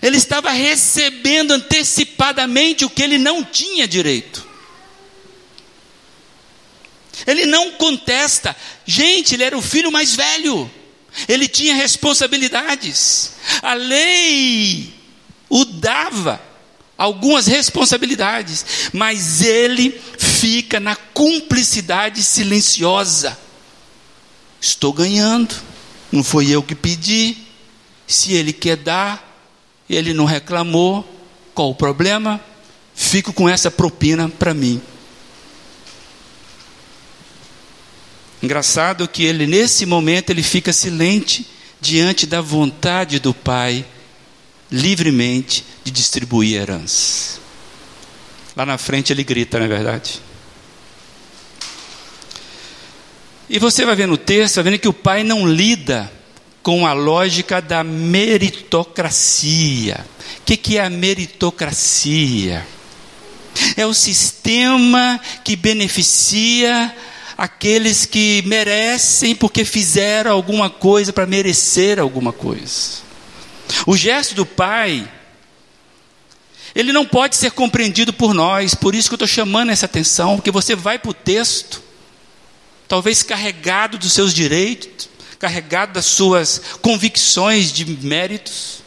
ele 0.00 0.16
estava 0.16 0.50
recebendo 0.50 1.52
antecipadamente 1.52 2.84
o 2.84 2.90
que 2.90 3.02
ele 3.02 3.18
não 3.18 3.44
tinha 3.44 3.88
direito. 3.88 4.46
Ele 7.26 7.46
não 7.46 7.72
contesta, 7.72 8.54
gente, 8.84 9.34
ele 9.34 9.44
era 9.44 9.56
o 9.56 9.62
filho 9.62 9.90
mais 9.90 10.14
velho, 10.14 10.70
ele 11.26 11.48
tinha 11.48 11.74
responsabilidades, 11.74 13.32
a 13.62 13.72
lei 13.72 14.92
o 15.48 15.64
dava 15.64 16.40
algumas 16.96 17.46
responsabilidades, 17.46 18.90
mas 18.92 19.42
ele 19.42 20.00
fica 20.18 20.80
na 20.80 20.96
cumplicidade 20.96 22.22
silenciosa. 22.22 23.38
Estou 24.60 24.92
ganhando, 24.92 25.54
não 26.10 26.24
foi 26.24 26.48
eu 26.48 26.62
que 26.62 26.74
pedi. 26.74 27.36
Se 28.06 28.32
ele 28.32 28.52
quer 28.52 28.76
dar, 28.76 29.36
ele 29.88 30.14
não 30.14 30.24
reclamou, 30.24 31.04
qual 31.54 31.70
o 31.70 31.74
problema? 31.74 32.40
Fico 32.94 33.32
com 33.32 33.48
essa 33.48 33.70
propina 33.70 34.28
para 34.28 34.54
mim. 34.54 34.80
Engraçado 38.42 39.08
que 39.08 39.24
ele 39.24 39.46
nesse 39.46 39.84
momento 39.84 40.30
ele 40.30 40.42
fica 40.42 40.72
silente 40.72 41.46
diante 41.80 42.26
da 42.26 42.40
vontade 42.40 43.18
do 43.18 43.34
Pai 43.34 43.84
livremente 44.70 45.64
de 45.84 45.90
distribuir 45.90 46.60
herança. 46.60 47.38
Lá 48.56 48.66
na 48.66 48.78
frente 48.78 49.12
ele 49.12 49.22
grita, 49.22 49.58
não 49.58 49.66
é 49.66 49.68
verdade? 49.68 50.20
E 53.48 53.58
você 53.58 53.84
vai 53.84 53.94
ver 53.94 54.06
no 54.06 54.16
texto, 54.16 54.54
vai 54.56 54.64
vendo 54.64 54.78
que 54.78 54.88
o 54.88 54.92
pai 54.92 55.22
não 55.22 55.46
lida 55.46 56.10
com 56.62 56.84
a 56.84 56.92
lógica 56.92 57.62
da 57.62 57.84
meritocracia. 57.84 60.04
O 60.40 60.44
que, 60.44 60.56
que 60.56 60.78
é 60.78 60.84
a 60.84 60.90
meritocracia? 60.90 62.66
É 63.76 63.86
o 63.86 63.94
sistema 63.94 65.20
que 65.44 65.54
beneficia 65.54 66.92
aqueles 67.38 68.04
que 68.04 68.42
merecem 68.46 69.36
porque 69.36 69.64
fizeram 69.64 70.32
alguma 70.32 70.68
coisa 70.68 71.12
para 71.12 71.26
merecer 71.26 72.00
alguma 72.00 72.32
coisa. 72.32 73.05
O 73.86 73.96
gesto 73.96 74.34
do 74.34 74.46
pai, 74.46 75.10
ele 76.74 76.92
não 76.92 77.06
pode 77.06 77.36
ser 77.36 77.52
compreendido 77.52 78.12
por 78.12 78.34
nós, 78.34 78.74
por 78.74 78.94
isso 78.94 79.08
que 79.08 79.14
eu 79.14 79.16
estou 79.16 79.28
chamando 79.28 79.70
essa 79.70 79.86
atenção, 79.86 80.36
porque 80.36 80.50
você 80.50 80.74
vai 80.74 80.98
para 80.98 81.10
o 81.10 81.14
texto, 81.14 81.82
talvez 82.86 83.22
carregado 83.22 83.98
dos 83.98 84.12
seus 84.12 84.34
direitos, 84.34 85.08
carregado 85.38 85.94
das 85.94 86.06
suas 86.06 86.60
convicções 86.80 87.72
de 87.72 87.84
méritos. 87.84 88.82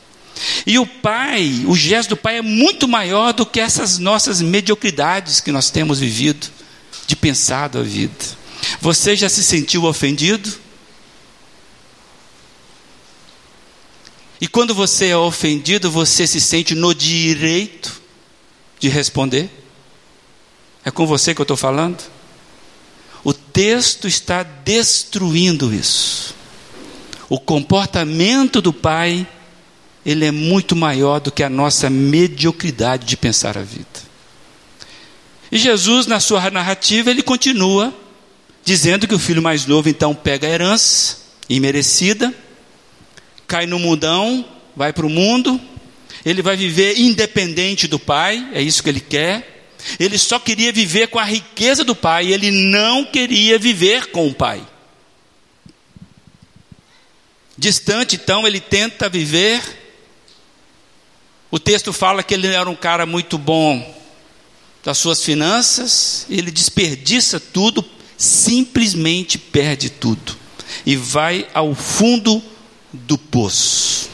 E 0.66 0.80
o 0.80 0.86
pai, 0.86 1.66
o 1.68 1.76
gesto 1.76 2.10
do 2.10 2.18
pai 2.18 2.38
é 2.38 2.42
muito 2.42 2.88
maior 2.88 3.34
do 3.34 3.46
que 3.46 3.60
essas 3.60 3.98
nossas 3.98 4.42
mediocridades 4.42 5.42
que 5.42 5.52
nós 5.52 5.70
temos 5.70 6.00
vivido, 6.00 6.48
de 7.08 7.16
pensado 7.16 7.80
a 7.80 7.82
vida. 7.82 8.14
Você 8.80 9.16
já 9.16 9.28
se 9.28 9.44
sentiu 9.44 9.86
ofendido? 9.86 10.50
E 14.42 14.48
quando 14.48 14.74
você 14.74 15.08
é 15.08 15.18
ofendido, 15.18 15.92
você 15.92 16.26
se 16.26 16.40
sente 16.40 16.74
no 16.74 16.94
direito 16.94 18.02
de 18.80 18.88
responder? 18.88 19.50
É 20.84 20.92
com 20.92 21.06
você 21.06 21.36
que 21.36 21.42
eu 21.42 21.44
estou 21.44 21.58
falando? 21.58 22.02
O 23.24 23.34
texto 23.34 24.08
está 24.08 24.44
destruindo 24.44 25.74
isso. 25.74 26.34
O 27.28 27.40
comportamento 27.40 28.62
do 28.62 28.72
pai, 28.72 29.28
ele 30.06 30.26
é 30.26 30.32
muito 30.32 30.76
maior 30.76 31.20
do 31.20 31.32
que 31.32 31.44
a 31.44 31.50
nossa 31.50 31.90
mediocridade 31.90 33.06
de 33.06 33.18
pensar 33.18 33.58
a 33.58 33.62
vida. 33.62 34.10
E 35.52 35.58
Jesus, 35.58 36.08
na 36.08 36.20
sua 36.20 36.50
narrativa, 36.50 37.12
ele 37.12 37.22
continua 37.22 37.94
dizendo 38.64 39.08
que 39.08 39.16
o 39.16 39.20
filho 39.20 39.42
mais 39.42 39.66
novo 39.66 39.90
então 39.90 40.16
pega 40.16 40.48
a 40.48 40.50
herança 40.50 41.18
imerecida, 41.50 42.34
cai 43.50 43.66
no 43.66 43.80
mundão, 43.80 44.46
vai 44.76 44.94
para 44.94 45.06
o 45.06 45.10
mundo, 45.10 45.60
ele 46.24 46.42
vai 46.42 46.56
viver 46.56 47.00
independente 47.00 47.88
do 47.88 47.98
pai, 47.98 48.48
é 48.54 48.62
isso 48.62 48.84
que 48.84 48.90
ele 48.90 49.00
quer. 49.00 49.56
Ele 50.00 50.18
só 50.18 50.38
queria 50.38 50.72
viver 50.72 51.08
com 51.08 51.18
a 51.18 51.24
riqueza 51.24 51.84
do 51.84 51.96
pai, 51.96 52.32
ele 52.32 52.52
não 52.52 53.06
queria 53.06 53.58
viver 53.58 54.12
com 54.12 54.28
o 54.28 54.34
pai. 54.34 54.62
Distante, 57.58 58.16
então, 58.16 58.46
ele 58.46 58.60
tenta 58.60 59.10
viver. 59.10 59.62
O 61.50 61.58
texto 61.58 61.92
fala 61.92 62.22
que 62.22 62.34
ele 62.34 62.48
era 62.48 62.70
um 62.70 62.76
cara 62.76 63.06
muito 63.06 63.38
bom 63.38 63.98
das 64.84 64.98
suas 64.98 65.24
finanças, 65.24 66.26
ele 66.30 66.52
desperdiça 66.52 67.40
tudo 67.40 67.84
simplesmente 68.20 69.38
perde 69.38 69.90
tudo 69.90 70.38
e 70.86 70.98
vai 70.98 71.48
ao 71.54 71.74
fundo 71.74 72.44
do 72.92 73.18
poço. 73.18 74.10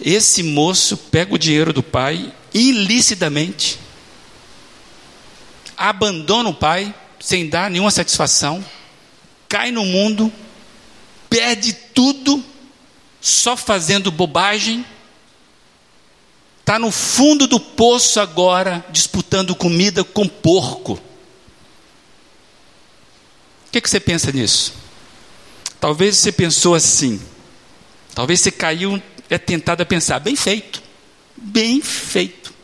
Esse 0.00 0.42
moço 0.42 0.96
pega 0.96 1.34
o 1.34 1.38
dinheiro 1.38 1.72
do 1.72 1.82
pai 1.82 2.32
ilicitamente, 2.52 3.78
abandona 5.76 6.48
o 6.48 6.54
pai 6.54 6.94
sem 7.20 7.48
dar 7.48 7.70
nenhuma 7.70 7.90
satisfação, 7.90 8.64
cai 9.48 9.70
no 9.70 9.84
mundo, 9.84 10.32
perde 11.30 11.72
tudo, 11.72 12.44
só 13.20 13.56
fazendo 13.56 14.10
bobagem, 14.10 14.84
está 16.60 16.78
no 16.78 16.90
fundo 16.90 17.46
do 17.46 17.58
poço 17.58 18.20
agora, 18.20 18.84
disputando 18.90 19.54
comida 19.54 20.04
com 20.04 20.28
porco 20.28 21.00
que, 23.74 23.80
que 23.80 23.90
você 23.90 23.98
pensa 23.98 24.30
nisso? 24.30 24.72
Talvez 25.84 26.16
você 26.16 26.32
pensou 26.32 26.74
assim. 26.74 27.20
Talvez 28.14 28.40
você 28.40 28.50
caiu, 28.50 29.02
é 29.28 29.36
tentado 29.36 29.82
a 29.82 29.84
pensar, 29.84 30.18
bem 30.18 30.34
feito, 30.34 30.82
bem 31.36 31.82
feito. 31.82 32.54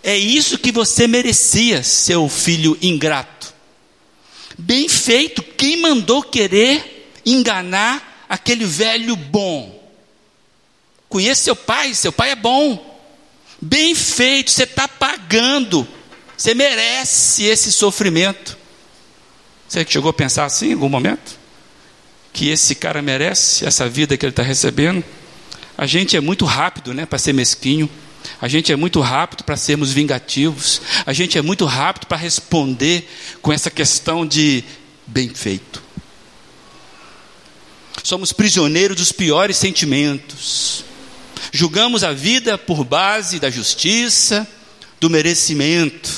É 0.00 0.16
isso 0.16 0.56
que 0.56 0.70
você 0.70 1.08
merecia, 1.08 1.82
seu 1.82 2.28
filho 2.28 2.78
ingrato. 2.80 3.52
Bem 4.56 4.88
feito, 4.88 5.42
quem 5.42 5.78
mandou 5.78 6.22
querer 6.22 7.10
enganar 7.26 8.24
aquele 8.28 8.64
velho 8.64 9.16
bom? 9.16 9.82
Conhece 11.08 11.42
seu 11.42 11.56
pai, 11.56 11.94
seu 11.94 12.12
pai 12.12 12.30
é 12.30 12.36
bom. 12.36 12.96
Bem 13.60 13.92
feito, 13.92 14.52
você 14.52 14.62
está 14.62 14.86
pagando, 14.86 15.84
você 16.36 16.54
merece 16.54 17.42
esse 17.42 17.72
sofrimento. 17.72 18.56
Você 19.68 19.84
chegou 19.84 20.10
a 20.10 20.14
pensar 20.14 20.44
assim 20.44 20.68
em 20.68 20.74
algum 20.74 20.88
momento? 20.88 21.42
Que 22.34 22.50
esse 22.50 22.74
cara 22.74 23.00
merece 23.00 23.64
essa 23.64 23.88
vida 23.88 24.16
que 24.16 24.26
ele 24.26 24.30
está 24.30 24.42
recebendo? 24.42 25.02
A 25.78 25.86
gente 25.86 26.16
é 26.16 26.20
muito 26.20 26.44
rápido 26.44 26.92
né, 26.92 27.06
para 27.06 27.18
ser 27.18 27.32
mesquinho. 27.32 27.88
A 28.40 28.48
gente 28.48 28.72
é 28.72 28.76
muito 28.76 29.00
rápido 29.00 29.44
para 29.44 29.56
sermos 29.56 29.92
vingativos. 29.92 30.82
A 31.06 31.12
gente 31.12 31.38
é 31.38 31.42
muito 31.42 31.64
rápido 31.64 32.06
para 32.06 32.18
responder 32.18 33.08
com 33.40 33.52
essa 33.52 33.70
questão 33.70 34.26
de 34.26 34.64
bem 35.06 35.28
feito. 35.28 35.82
Somos 38.02 38.32
prisioneiros 38.32 38.96
dos 38.96 39.12
piores 39.12 39.56
sentimentos. 39.56 40.84
Julgamos 41.52 42.02
a 42.02 42.12
vida 42.12 42.58
por 42.58 42.84
base 42.84 43.38
da 43.38 43.48
justiça, 43.48 44.46
do 45.00 45.08
merecimento. 45.08 46.10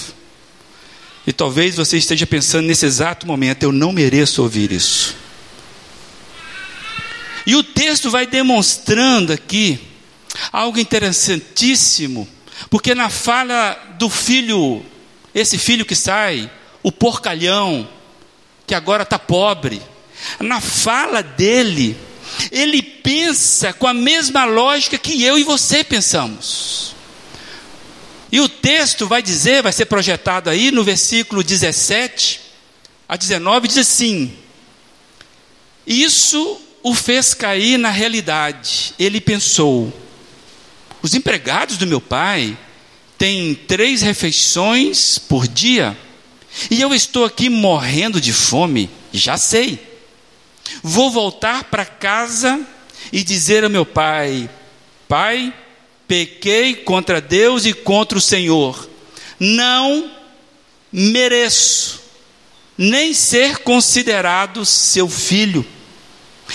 E 1.26 1.32
talvez 1.32 1.76
você 1.76 1.98
esteja 1.98 2.26
pensando 2.26 2.66
nesse 2.66 2.86
exato 2.86 3.26
momento: 3.26 3.64
eu 3.64 3.72
não 3.72 3.92
mereço 3.92 4.42
ouvir 4.42 4.72
isso. 4.72 5.25
E 7.46 7.54
o 7.54 7.62
texto 7.62 8.10
vai 8.10 8.26
demonstrando 8.26 9.32
aqui 9.32 9.78
algo 10.52 10.80
interessantíssimo, 10.80 12.28
porque 12.68 12.94
na 12.94 13.08
fala 13.08 13.94
do 13.98 14.10
filho, 14.10 14.84
esse 15.32 15.56
filho 15.56 15.86
que 15.86 15.94
sai, 15.94 16.50
o 16.82 16.90
porcalhão, 16.90 17.88
que 18.66 18.74
agora 18.74 19.04
está 19.04 19.18
pobre, 19.18 19.80
na 20.40 20.60
fala 20.60 21.22
dele, 21.22 21.96
ele 22.50 22.82
pensa 22.82 23.72
com 23.72 23.86
a 23.86 23.94
mesma 23.94 24.44
lógica 24.44 24.98
que 24.98 25.22
eu 25.22 25.38
e 25.38 25.44
você 25.44 25.84
pensamos. 25.84 26.96
E 28.32 28.40
o 28.40 28.48
texto 28.48 29.06
vai 29.06 29.22
dizer, 29.22 29.62
vai 29.62 29.72
ser 29.72 29.86
projetado 29.86 30.50
aí 30.50 30.72
no 30.72 30.82
versículo 30.82 31.44
17 31.44 32.40
a 33.08 33.16
19, 33.16 33.68
diz 33.68 33.78
assim: 33.78 34.36
Isso 35.86 36.60
o 36.82 36.94
fez 36.94 37.34
cair 37.34 37.78
na 37.78 37.90
realidade. 37.90 38.94
Ele 38.98 39.20
pensou: 39.20 39.92
os 41.02 41.14
empregados 41.14 41.76
do 41.76 41.86
meu 41.86 42.00
pai 42.00 42.56
têm 43.18 43.54
três 43.54 44.02
refeições 44.02 45.18
por 45.18 45.46
dia 45.48 45.96
e 46.70 46.80
eu 46.80 46.94
estou 46.94 47.24
aqui 47.24 47.48
morrendo 47.48 48.20
de 48.20 48.32
fome, 48.32 48.90
já 49.12 49.36
sei. 49.36 49.78
Vou 50.82 51.10
voltar 51.10 51.64
para 51.64 51.84
casa 51.84 52.60
e 53.12 53.22
dizer 53.22 53.62
ao 53.62 53.70
meu 53.70 53.84
pai: 53.84 54.48
Pai, 55.06 55.52
pequei 56.08 56.74
contra 56.74 57.20
Deus 57.20 57.66
e 57.66 57.72
contra 57.72 58.18
o 58.18 58.22
Senhor. 58.22 58.88
Não 59.38 60.10
mereço 60.90 62.00
nem 62.76 63.12
ser 63.12 63.58
considerado 63.58 64.64
seu 64.64 65.08
filho. 65.08 65.64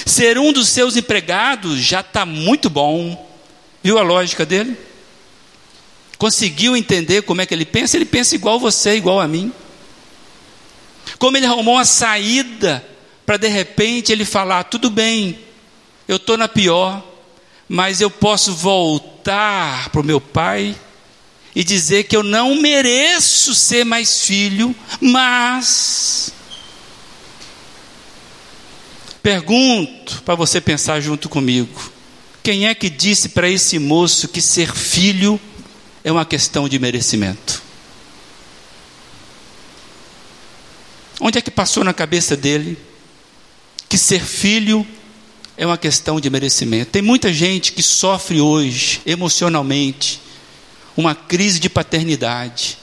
Ser 0.06 0.38
um 0.38 0.54
dos 0.54 0.70
seus 0.70 0.96
empregados 0.96 1.80
já 1.80 2.02
está 2.02 2.26
muito 2.26 2.70
bom. 2.70 3.30
Viu 3.84 3.98
a 3.98 4.02
lógica 4.02 4.46
dele? 4.46 4.78
Conseguiu 6.18 6.78
entender 6.78 7.24
como 7.24 7.42
é 7.42 7.46
que 7.46 7.54
ele 7.54 7.66
pensa? 7.66 7.98
Ele 7.98 8.06
pensa 8.06 8.36
igual 8.36 8.60
você, 8.60 8.96
igual 8.96 9.20
a 9.20 9.28
mim. 9.28 9.52
Como 11.18 11.36
ele 11.36 11.46
arrumou 11.46 11.76
uma 11.76 11.86
saída 11.86 12.86
para 13.26 13.38
de 13.38 13.48
repente 13.48 14.12
ele 14.12 14.26
falar: 14.26 14.66
tudo 14.66 14.90
bem, 14.90 15.40
eu 16.08 16.18
estou 16.18 16.38
na 16.38 16.48
pior, 16.48 17.04
mas 17.68 18.02
eu 18.02 18.10
posso 18.10 18.54
voltar 18.54 19.90
para 19.90 20.02
o 20.02 20.04
meu 20.04 20.22
pai 20.22 20.76
e 21.56 21.64
dizer 21.64 22.06
que 22.06 22.16
eu 22.16 22.24
não 22.24 22.56
mereço 22.56 23.54
ser 23.54 23.84
mais 23.84 24.26
filho, 24.26 24.76
mas. 25.00 26.34
Pergunto 29.22 30.24
para 30.24 30.36
você 30.36 30.60
pensar 30.60 31.00
junto 31.00 31.30
comigo: 31.30 31.92
quem 32.42 32.68
é 32.68 32.74
que 32.74 32.90
disse 32.90 33.30
para 33.30 33.50
esse 33.50 33.78
moço 33.78 34.28
que 34.28 34.42
ser 34.42 34.74
filho 34.74 35.40
é 36.04 36.12
uma 36.12 36.26
questão 36.26 36.68
de 36.68 36.80
merecimento? 36.80 37.62
Onde 41.20 41.38
é 41.38 41.42
que 41.42 41.52
passou 41.52 41.84
na 41.84 41.94
cabeça 41.94 42.36
dele 42.36 42.76
que 43.88 43.96
ser 43.96 44.24
filho 44.24 44.88
é 45.56 45.68
uma 45.68 45.78
questão 45.78 46.20
de 46.20 46.28
merecimento? 46.32 46.90
Tem 46.90 47.02
muita 47.04 47.32
gente 47.32 47.74
que 47.74 47.84
sofre 47.84 48.42
hoje, 48.42 49.02
emocionalmente, 49.06 50.20
uma 50.98 51.14
crise 51.14 51.60
de 51.60 51.70
paternidade, 51.70 52.76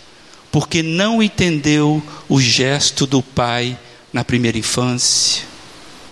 porque 0.53 0.85
não 0.85 1.21
entendeu 1.21 2.01
o 2.29 2.41
gesto 2.41 3.09
do 3.09 3.21
pai 3.21 3.77
na 4.13 4.23
primeira 4.23 4.57
infância, 4.57 5.48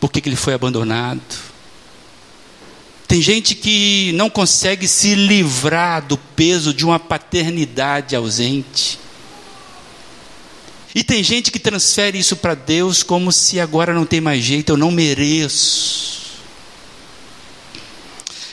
porque 0.07 0.21
que 0.21 0.29
ele 0.29 0.37
foi 0.37 0.55
abandonado. 0.55 1.21
Tem 3.09 3.21
gente 3.21 3.55
que 3.55 4.13
não 4.15 4.29
consegue 4.29 4.89
se 4.89 5.15
livrar 5.15 6.03
do 6.03 6.17
peso 6.17 6.73
de 6.73 6.85
uma 6.85 6.99
paternidade 6.99 8.17
ausente. 8.17 8.99
E 10.95 11.05
tem 11.05 11.23
gente 11.23 11.51
que 11.51 11.59
transfere 11.59 12.19
isso 12.19 12.37
para 12.37 12.55
Deus 12.55 13.03
como 13.03 13.31
se 13.31 13.61
agora 13.61 13.93
não 13.93 14.07
tem 14.07 14.21
mais 14.21 14.43
jeito, 14.43 14.71
eu 14.71 14.77
não 14.77 14.91
mereço. 14.91 16.17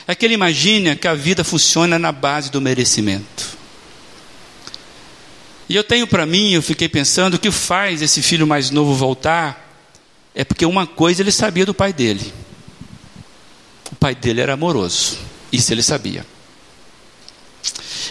É 0.06 0.14
que 0.14 0.24
ele 0.24 0.34
imagina 0.34 0.94
que 0.94 1.08
a 1.08 1.14
vida 1.14 1.42
funciona 1.42 1.98
na 1.98 2.12
base 2.12 2.50
do 2.50 2.60
merecimento. 2.60 3.56
E 5.68 5.74
eu 5.74 5.82
tenho 5.82 6.06
para 6.06 6.26
mim, 6.26 6.52
eu 6.52 6.62
fiquei 6.62 6.88
pensando, 6.88 7.34
o 7.34 7.38
que 7.38 7.50
faz 7.50 8.02
esse 8.02 8.20
filho 8.20 8.46
mais 8.46 8.70
novo 8.70 8.94
voltar 8.94 9.63
é 10.34 10.44
porque 10.44 10.66
uma 10.66 10.86
coisa 10.86 11.22
ele 11.22 11.30
sabia 11.30 11.64
do 11.64 11.72
pai 11.72 11.92
dele. 11.92 12.32
O 13.92 13.96
pai 13.96 14.14
dele 14.14 14.40
era 14.40 14.54
amoroso, 14.54 15.18
isso 15.52 15.72
ele 15.72 15.82
sabia. 15.82 16.26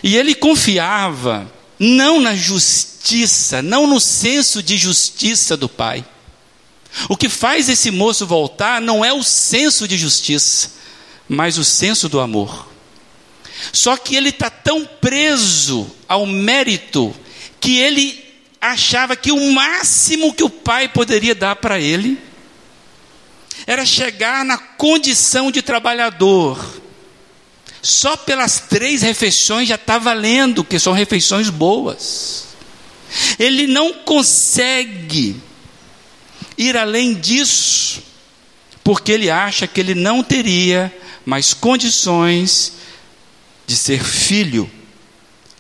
E 0.02 0.16
ele 0.16 0.34
confiava 0.34 1.52
não 1.78 2.20
na 2.20 2.36
justiça, 2.36 3.62
não 3.62 3.86
no 3.86 4.00
senso 4.00 4.64
de 4.64 4.78
justiça 4.78 5.58
do 5.58 5.68
pai. 5.68 6.06
O 7.10 7.18
que 7.18 7.28
faz 7.28 7.70
esse 7.70 7.92
moço 7.92 8.26
voltar 8.26 8.80
não 8.80 9.04
é 9.04 9.12
o 9.12 9.24
senso 9.24 9.88
de 9.88 9.98
justiça, 9.98 10.72
mas 11.28 11.58
o 11.58 11.64
senso 11.64 12.08
do 12.08 12.20
amor. 12.20 12.70
Só 13.72 13.98
que 13.98 14.16
ele 14.16 14.30
está 14.30 14.50
tão 14.50 14.86
preso 14.86 15.90
ao 16.08 16.26
mérito 16.26 17.16
que 17.60 17.78
ele 17.78 18.23
achava 18.72 19.16
que 19.16 19.32
o 19.32 19.52
máximo 19.52 20.34
que 20.34 20.44
o 20.44 20.50
pai 20.50 20.88
poderia 20.88 21.36
dar 21.36 21.58
para 21.58 21.80
ele 21.80 22.18
era 23.68 23.86
chegar 23.86 24.46
na 24.46 24.58
condição 24.58 25.52
de 25.52 25.62
trabalhador, 25.62 26.82
só 27.82 28.16
pelas 28.16 28.62
três 28.62 29.02
refeições 29.02 29.68
já 29.68 29.76
está 29.76 29.98
valendo, 29.98 30.64
que 30.64 30.80
são 30.80 30.94
refeições 30.94 31.50
boas. 31.50 32.46
Ele 33.38 33.68
não 33.68 33.94
consegue 33.94 35.36
ir 36.58 36.78
além 36.78 37.14
disso, 37.14 38.02
porque 38.82 39.12
ele 39.12 39.30
acha 39.30 39.68
que 39.68 39.82
ele 39.82 39.94
não 39.94 40.24
teria 40.24 40.94
mais 41.26 41.54
condições 41.54 42.74
de 43.68 43.76
ser 43.76 44.04
filho. 44.04 44.70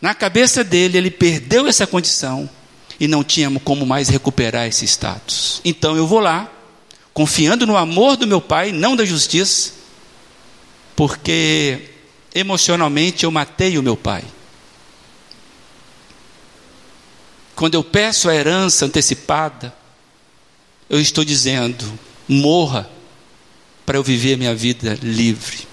Na 0.01 0.13
cabeça 0.13 0.63
dele, 0.63 0.97
ele 0.97 1.11
perdeu 1.11 1.67
essa 1.67 1.85
condição 1.85 2.49
e 2.99 3.07
não 3.07 3.23
tinha 3.23 3.49
como 3.59 3.85
mais 3.85 4.09
recuperar 4.09 4.67
esse 4.67 4.85
status. 4.85 5.61
Então 5.63 5.95
eu 5.95 6.07
vou 6.07 6.19
lá, 6.19 6.51
confiando 7.13 7.65
no 7.65 7.77
amor 7.77 8.17
do 8.17 8.27
meu 8.27 8.41
pai, 8.41 8.71
não 8.71 8.95
da 8.95 9.05
justiça, 9.05 9.73
porque 10.95 11.89
emocionalmente 12.33 13.23
eu 13.23 13.31
matei 13.31 13.77
o 13.77 13.83
meu 13.83 13.97
pai. 13.97 14.23
Quando 17.55 17.75
eu 17.75 17.83
peço 17.83 18.29
a 18.29 18.35
herança 18.35 18.85
antecipada, 18.85 19.73
eu 20.89 20.99
estou 20.99 21.23
dizendo: 21.23 21.85
morra 22.27 22.89
para 23.85 23.97
eu 23.97 24.03
viver 24.03 24.33
a 24.33 24.37
minha 24.37 24.55
vida 24.55 24.97
livre. 25.01 25.67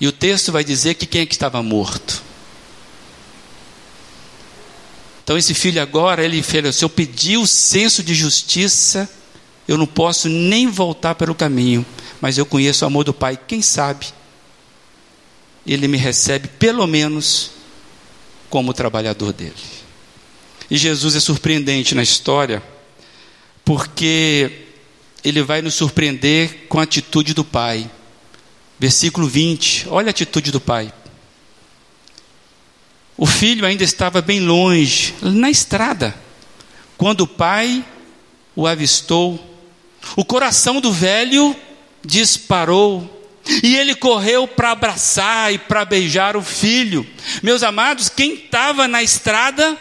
E 0.00 0.06
o 0.06 0.12
texto 0.12 0.52
vai 0.52 0.62
dizer 0.62 0.94
que 0.94 1.06
quem 1.06 1.22
é 1.22 1.26
que 1.26 1.34
estava 1.34 1.62
morto? 1.62 2.22
Então 5.26 5.36
esse 5.36 5.54
filho 5.54 5.82
agora, 5.82 6.24
ele 6.24 6.40
fez, 6.40 6.76
se 6.76 6.84
eu 6.84 6.88
pedir 6.88 7.36
o 7.36 7.48
senso 7.48 8.00
de 8.00 8.14
justiça, 8.14 9.10
eu 9.66 9.76
não 9.76 9.84
posso 9.84 10.28
nem 10.28 10.68
voltar 10.68 11.16
pelo 11.16 11.34
caminho, 11.34 11.84
mas 12.20 12.38
eu 12.38 12.46
conheço 12.46 12.84
o 12.84 12.86
amor 12.86 13.02
do 13.02 13.12
Pai, 13.12 13.36
quem 13.36 13.60
sabe 13.60 14.06
ele 15.66 15.88
me 15.88 15.98
recebe 15.98 16.46
pelo 16.46 16.86
menos 16.86 17.50
como 18.48 18.72
trabalhador 18.72 19.32
dele. 19.32 19.52
E 20.70 20.76
Jesus 20.76 21.16
é 21.16 21.20
surpreendente 21.20 21.92
na 21.94 22.04
história, 22.04 22.62
porque 23.64 24.66
ele 25.24 25.42
vai 25.42 25.60
nos 25.60 25.74
surpreender 25.74 26.66
com 26.68 26.78
a 26.78 26.84
atitude 26.84 27.34
do 27.34 27.44
Pai. 27.44 27.90
Versículo 28.78 29.26
20, 29.26 29.88
olha 29.88 30.08
a 30.08 30.10
atitude 30.10 30.52
do 30.52 30.60
Pai. 30.60 30.92
O 33.16 33.26
filho 33.26 33.64
ainda 33.64 33.82
estava 33.82 34.20
bem 34.20 34.40
longe, 34.40 35.14
na 35.22 35.50
estrada, 35.50 36.14
quando 36.98 37.22
o 37.22 37.26
pai 37.26 37.84
o 38.54 38.66
avistou. 38.66 39.42
O 40.14 40.24
coração 40.24 40.80
do 40.80 40.92
velho 40.92 41.56
disparou 42.04 43.12
e 43.62 43.76
ele 43.76 43.94
correu 43.94 44.46
para 44.46 44.72
abraçar 44.72 45.52
e 45.52 45.58
para 45.58 45.84
beijar 45.84 46.36
o 46.36 46.42
filho. 46.42 47.06
Meus 47.42 47.62
amados, 47.62 48.08
quem 48.08 48.34
estava 48.34 48.86
na 48.86 49.02
estrada 49.02 49.76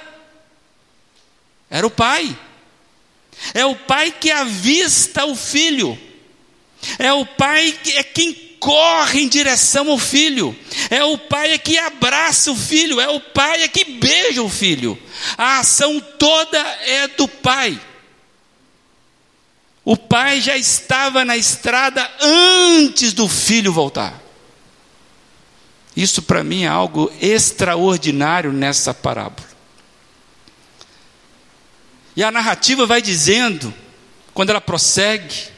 era 1.69 1.85
o 1.85 1.91
pai. 1.91 2.37
É 3.53 3.65
o 3.65 3.75
pai 3.75 4.11
que 4.11 4.31
avista 4.31 5.25
o 5.25 5.35
filho. 5.35 5.97
É 6.97 7.11
o 7.11 7.25
pai 7.25 7.77
que 7.83 7.91
é 7.93 8.03
quem 8.03 8.44
corre 8.65 9.21
em 9.21 9.29
direção 9.29 9.91
ao 9.91 9.99
filho. 9.99 10.57
É 10.89 11.03
o 11.03 11.19
pai 11.19 11.51
é 11.51 11.57
que 11.59 11.77
abraça 11.77 12.51
o 12.51 12.55
filho. 12.55 12.99
É 12.99 13.07
o 13.07 13.19
pai 13.19 13.61
é 13.61 13.67
que 13.67 13.85
beija 13.85 14.41
o 14.41 14.49
filho. 14.49 14.97
A 15.37 15.59
ação 15.59 15.99
toda 16.17 16.57
é 16.57 17.07
do 17.09 17.27
pai. 17.27 17.79
O 19.83 19.95
pai 19.95 20.41
já 20.41 20.57
estava 20.57 21.23
na 21.23 21.37
estrada 21.37 22.09
antes 22.19 23.13
do 23.13 23.27
filho 23.27 23.71
voltar. 23.71 24.19
Isso 25.95 26.23
para 26.23 26.43
mim 26.43 26.63
é 26.63 26.67
algo 26.67 27.13
extraordinário 27.21 28.51
nessa 28.51 28.95
parábola. 28.95 29.47
E 32.15 32.23
a 32.23 32.31
narrativa 32.31 32.87
vai 32.87 32.99
dizendo, 32.99 33.71
quando 34.33 34.49
ela 34.49 34.59
prossegue, 34.59 35.49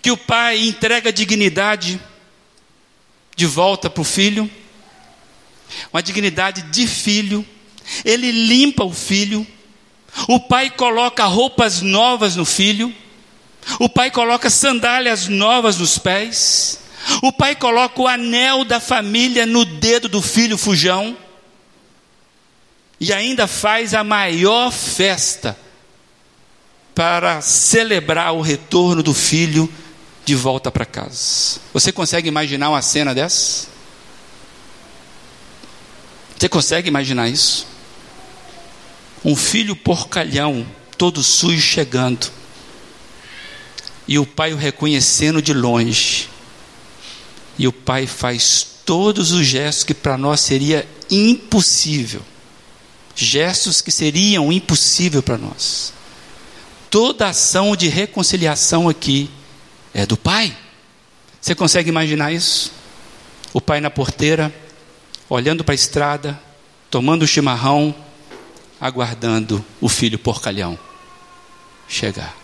que 0.00 0.12
o 0.12 0.16
pai 0.16 0.60
entrega 0.60 1.12
dignidade 1.12 2.00
de 3.40 3.46
volta 3.46 3.88
para 3.88 4.02
o 4.02 4.04
filho, 4.04 4.50
uma 5.90 6.02
dignidade 6.02 6.60
de 6.60 6.86
filho, 6.86 7.44
ele 8.04 8.30
limpa 8.30 8.84
o 8.84 8.92
filho, 8.92 9.46
o 10.28 10.38
pai 10.38 10.68
coloca 10.68 11.24
roupas 11.24 11.80
novas 11.80 12.36
no 12.36 12.44
filho, 12.44 12.94
o 13.78 13.88
pai 13.88 14.10
coloca 14.10 14.50
sandálias 14.50 15.26
novas 15.26 15.78
nos 15.78 15.96
pés. 15.96 16.80
O 17.22 17.32
pai 17.32 17.56
coloca 17.56 18.02
o 18.02 18.06
anel 18.06 18.62
da 18.62 18.78
família 18.78 19.46
no 19.46 19.64
dedo 19.64 20.06
do 20.06 20.20
filho 20.20 20.58
fujão. 20.58 21.16
E 23.00 23.10
ainda 23.10 23.46
faz 23.46 23.94
a 23.94 24.04
maior 24.04 24.70
festa 24.70 25.56
para 26.94 27.40
celebrar 27.40 28.34
o 28.34 28.42
retorno 28.42 29.02
do 29.02 29.14
filho 29.14 29.72
de 30.24 30.34
volta 30.34 30.70
para 30.70 30.84
casa. 30.84 31.60
Você 31.72 31.92
consegue 31.92 32.28
imaginar 32.28 32.70
uma 32.70 32.82
cena 32.82 33.14
dessa? 33.14 33.68
Você 36.38 36.48
consegue 36.48 36.88
imaginar 36.88 37.28
isso? 37.28 37.66
Um 39.24 39.36
filho 39.36 39.76
porcalhão, 39.76 40.66
todo 40.96 41.22
sujo, 41.22 41.60
chegando 41.60 42.40
e 44.10 44.18
o 44.18 44.26
pai 44.26 44.52
o 44.52 44.56
reconhecendo 44.56 45.40
de 45.40 45.54
longe. 45.54 46.28
E 47.56 47.68
o 47.68 47.72
pai 47.72 48.08
faz 48.08 48.66
todos 48.84 49.30
os 49.30 49.46
gestos 49.46 49.84
que 49.84 49.94
para 49.94 50.18
nós 50.18 50.40
seria 50.40 50.84
impossível. 51.08 52.20
Gestos 53.14 53.80
que 53.80 53.92
seriam 53.92 54.52
impossível 54.52 55.22
para 55.22 55.38
nós. 55.38 55.92
Toda 56.90 57.28
ação 57.28 57.76
de 57.76 57.86
reconciliação 57.86 58.88
aqui 58.88 59.30
é 59.94 60.06
do 60.06 60.16
pai. 60.16 60.56
Você 61.40 61.54
consegue 61.54 61.88
imaginar 61.88 62.32
isso? 62.32 62.72
O 63.52 63.60
pai 63.60 63.80
na 63.80 63.90
porteira, 63.90 64.52
olhando 65.28 65.64
para 65.64 65.72
a 65.72 65.74
estrada, 65.74 66.40
tomando 66.90 67.22
o 67.22 67.26
chimarrão, 67.26 67.94
aguardando 68.80 69.64
o 69.80 69.88
filho 69.88 70.18
porcalhão 70.18 70.78
chegar. 71.88 72.36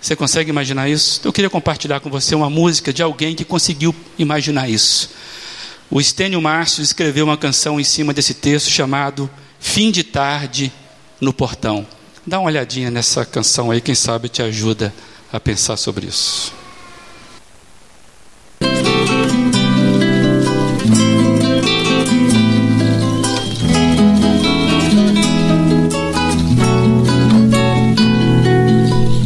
Você 0.00 0.16
consegue 0.16 0.50
imaginar 0.50 0.88
isso? 0.88 1.20
Eu 1.22 1.32
queria 1.32 1.50
compartilhar 1.50 2.00
com 2.00 2.10
você 2.10 2.34
uma 2.34 2.50
música 2.50 2.92
de 2.92 3.02
alguém 3.02 3.36
que 3.36 3.44
conseguiu 3.44 3.94
imaginar 4.18 4.68
isso. 4.68 5.10
O 5.88 6.00
Estênio 6.00 6.40
Márcio 6.40 6.82
escreveu 6.82 7.24
uma 7.26 7.36
canção 7.36 7.78
em 7.78 7.84
cima 7.84 8.12
desse 8.12 8.34
texto 8.34 8.68
chamado 8.68 9.30
Fim 9.60 9.92
de 9.92 10.02
Tarde 10.02 10.72
no 11.20 11.32
Portão. 11.32 11.86
Dá 12.26 12.40
uma 12.40 12.48
olhadinha 12.48 12.90
nessa 12.90 13.24
canção 13.24 13.70
aí, 13.70 13.80
quem 13.80 13.94
sabe 13.94 14.28
te 14.28 14.42
ajuda 14.42 14.92
a 15.32 15.40
pensar 15.40 15.76
sobre 15.76 16.06
isso. 16.06 16.52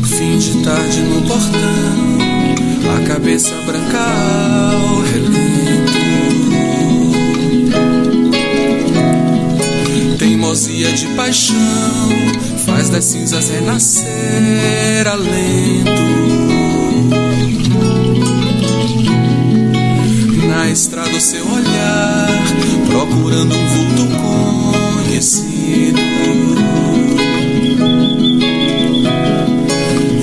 Fim 0.04 0.38
de 0.38 0.62
tarde 0.62 1.00
no 1.02 1.22
portão, 1.22 1.98
a 2.96 3.08
cabeça 3.08 3.54
branca 3.66 3.98
ao 3.98 5.00
relento. 5.00 5.25
Teimosia 10.56 10.90
de 10.90 11.06
paixão 11.08 12.08
faz 12.64 12.88
das 12.88 13.04
cinzas 13.04 13.50
renascer 13.50 15.06
alento. 15.06 15.90
Na 20.48 20.70
estrada 20.70 21.10
o 21.10 21.20
seu 21.20 21.46
olhar, 21.46 22.30
procurando 22.88 23.54
um 23.54 23.66
vulto 23.68 24.08
conhecido. 25.04 26.00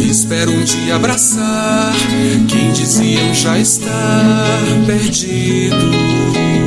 Espero 0.09 0.51
um 0.51 0.63
dia 0.63 0.95
abraçar 0.95 1.93
quem 2.47 2.71
diziam 2.71 3.35
já 3.35 3.59
estar 3.59 4.63
perdido. 4.87 6.62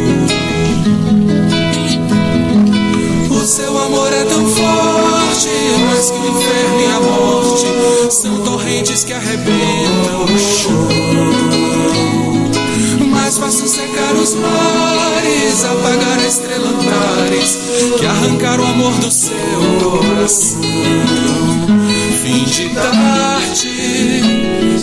Seu 3.46 3.78
amor 3.78 4.12
é 4.12 4.24
tão 4.24 4.44
forte, 4.48 5.48
mais 5.88 6.10
que 6.10 6.18
o 6.18 6.26
inferno 6.26 6.80
e 6.80 6.86
a 6.86 7.00
morte 7.00 7.66
são 8.12 8.42
torrentes 8.42 9.04
que 9.04 9.12
arrebentam 9.12 10.24
o 10.24 10.38
chão. 10.38 10.88
Mais 13.08 13.38
fácil 13.38 13.68
secar 13.68 14.14
os 14.14 14.34
mares, 14.34 15.64
apagar 15.64 16.18
a 16.18 16.26
estrela 16.26 16.72
que 17.98 18.06
arrancar 18.06 18.60
o 18.60 18.64
amor 18.64 18.92
do 18.94 19.10
seu 19.10 19.34
coração. 19.80 20.60
Fim 22.22 22.44
de 22.44 22.68
tarde 22.70 24.22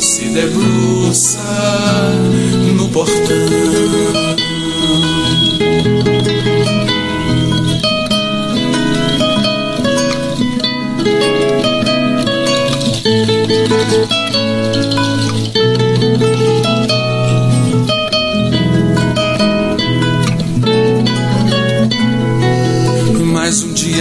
se 0.02 0.30
debruça 0.30 1.40
no 2.76 2.88
portão. 2.90 3.43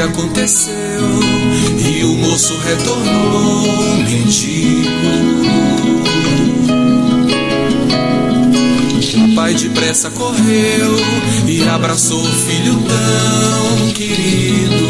Aconteceu 0.01 0.75
e 1.79 2.05
o 2.05 2.15
moço 2.15 2.57
retornou 2.59 3.97
mendigo. 3.99 4.91
O 9.17 9.35
pai 9.35 9.55
depressa 9.55 10.11
correu 10.11 10.97
e 11.47 11.63
abraçou 11.69 12.21
o 12.21 12.33
filho 12.33 12.83
tão 12.83 13.91
querido. 13.93 14.89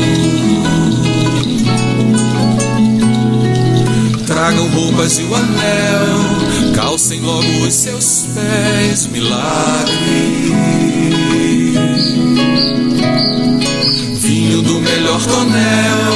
Tragam 4.27 4.69
roupas 4.69 5.19
e 5.19 5.25
o 5.25 5.35
anel, 5.35 6.73
calcem 6.75 7.21
logo 7.21 7.67
os 7.67 7.75
seus 7.75 8.27
pés, 8.35 9.07
milagre. 9.07 11.12
Vinho 14.15 14.63
do 14.63 14.81
melhor 14.81 15.21
tonel, 15.25 16.15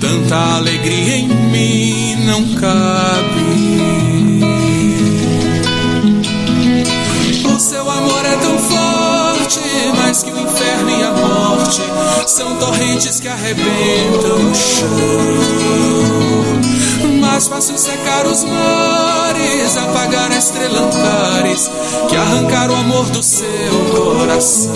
tanta 0.00 0.56
alegria 0.56 1.16
em 1.16 1.28
mim 1.28 2.16
não 2.24 2.54
cabe. 2.54 3.74
O 7.54 7.58
seu 7.58 7.88
amor 7.90 8.24
é 8.24 8.36
tão 8.36 8.58
forte, 8.58 9.60
mais 9.96 10.22
que 10.22 10.30
o 10.30 10.38
inferno 10.38 10.90
e 10.90 11.02
a 11.02 11.12
morte 11.12 11.82
são 12.26 12.56
torrentes 12.56 13.20
que 13.20 13.28
arrebentam 13.28 14.50
o 14.50 14.54
chão. 14.54 15.64
Mais 17.34 17.48
fácil 17.48 17.76
secar 17.76 18.24
os 18.28 18.44
mares, 18.44 19.76
apagar 19.76 20.30
a 20.30 20.38
estrela 20.38 20.82
Antares, 20.82 21.68
que 22.08 22.14
arrancar 22.14 22.70
o 22.70 22.76
amor 22.76 23.10
do 23.10 23.24
seu 23.24 23.48
coração. 23.90 24.72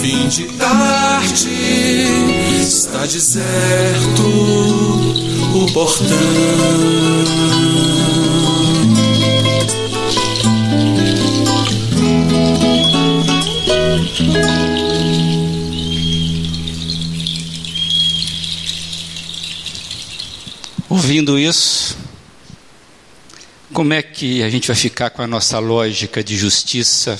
Fim 0.00 0.26
de 0.28 0.44
tarde, 0.44 1.50
está 2.58 3.00
deserto 3.00 4.22
o 5.54 5.66
portão. 5.74 6.08
Como 23.72 23.92
é 23.92 24.02
que 24.02 24.42
a 24.42 24.48
gente 24.48 24.68
vai 24.68 24.76
ficar 24.76 25.10
com 25.10 25.20
a 25.20 25.26
nossa 25.26 25.58
lógica 25.58 26.22
de 26.22 26.36
justiça 26.36 27.18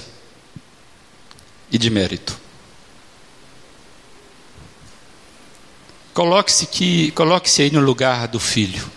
e 1.71 1.77
de 1.77 1.91
mérito? 1.91 2.39
Coloque-se 6.15 6.67
que, 6.67 7.11
coloque-se 7.11 7.63
aí 7.63 7.71
no 7.73 7.81
lugar 7.81 8.29
do 8.29 8.39
filho. 8.39 8.89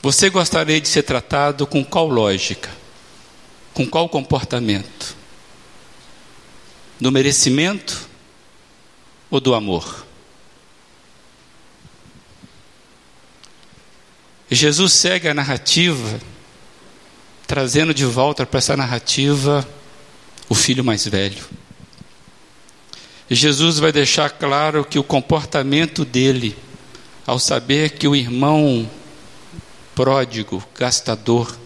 Você 0.00 0.30
gostaria 0.30 0.80
de 0.80 0.86
ser 0.86 1.02
tratado 1.02 1.66
com 1.66 1.84
qual 1.84 2.08
lógica? 2.08 2.70
Com 3.74 3.84
qual 3.84 4.08
comportamento? 4.08 5.16
Do 7.00 7.10
merecimento 7.10 8.08
ou 9.28 9.40
do 9.40 9.52
amor? 9.52 10.06
Jesus 14.50 14.92
segue 14.92 15.28
a 15.28 15.34
narrativa, 15.34 16.20
trazendo 17.46 17.94
de 17.94 18.04
volta 18.04 18.44
para 18.44 18.58
essa 18.58 18.76
narrativa 18.76 19.66
o 20.48 20.54
filho 20.54 20.84
mais 20.84 21.06
velho. 21.06 21.44
Jesus 23.30 23.78
vai 23.78 23.92
deixar 23.92 24.28
claro 24.28 24.84
que 24.84 24.98
o 24.98 25.04
comportamento 25.04 26.04
dele, 26.04 26.56
ao 27.24 27.38
saber 27.38 27.90
que 27.90 28.08
o 28.08 28.16
irmão 28.16 28.90
pródigo, 29.94 30.64
gastador, 30.76 31.56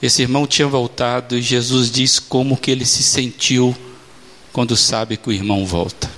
esse 0.00 0.22
irmão 0.22 0.46
tinha 0.46 0.68
voltado, 0.68 1.36
e 1.36 1.42
Jesus 1.42 1.90
diz 1.90 2.20
como 2.20 2.56
que 2.56 2.70
ele 2.70 2.84
se 2.84 3.02
sentiu 3.02 3.76
quando 4.52 4.76
sabe 4.76 5.16
que 5.16 5.28
o 5.28 5.32
irmão 5.32 5.66
volta. 5.66 6.08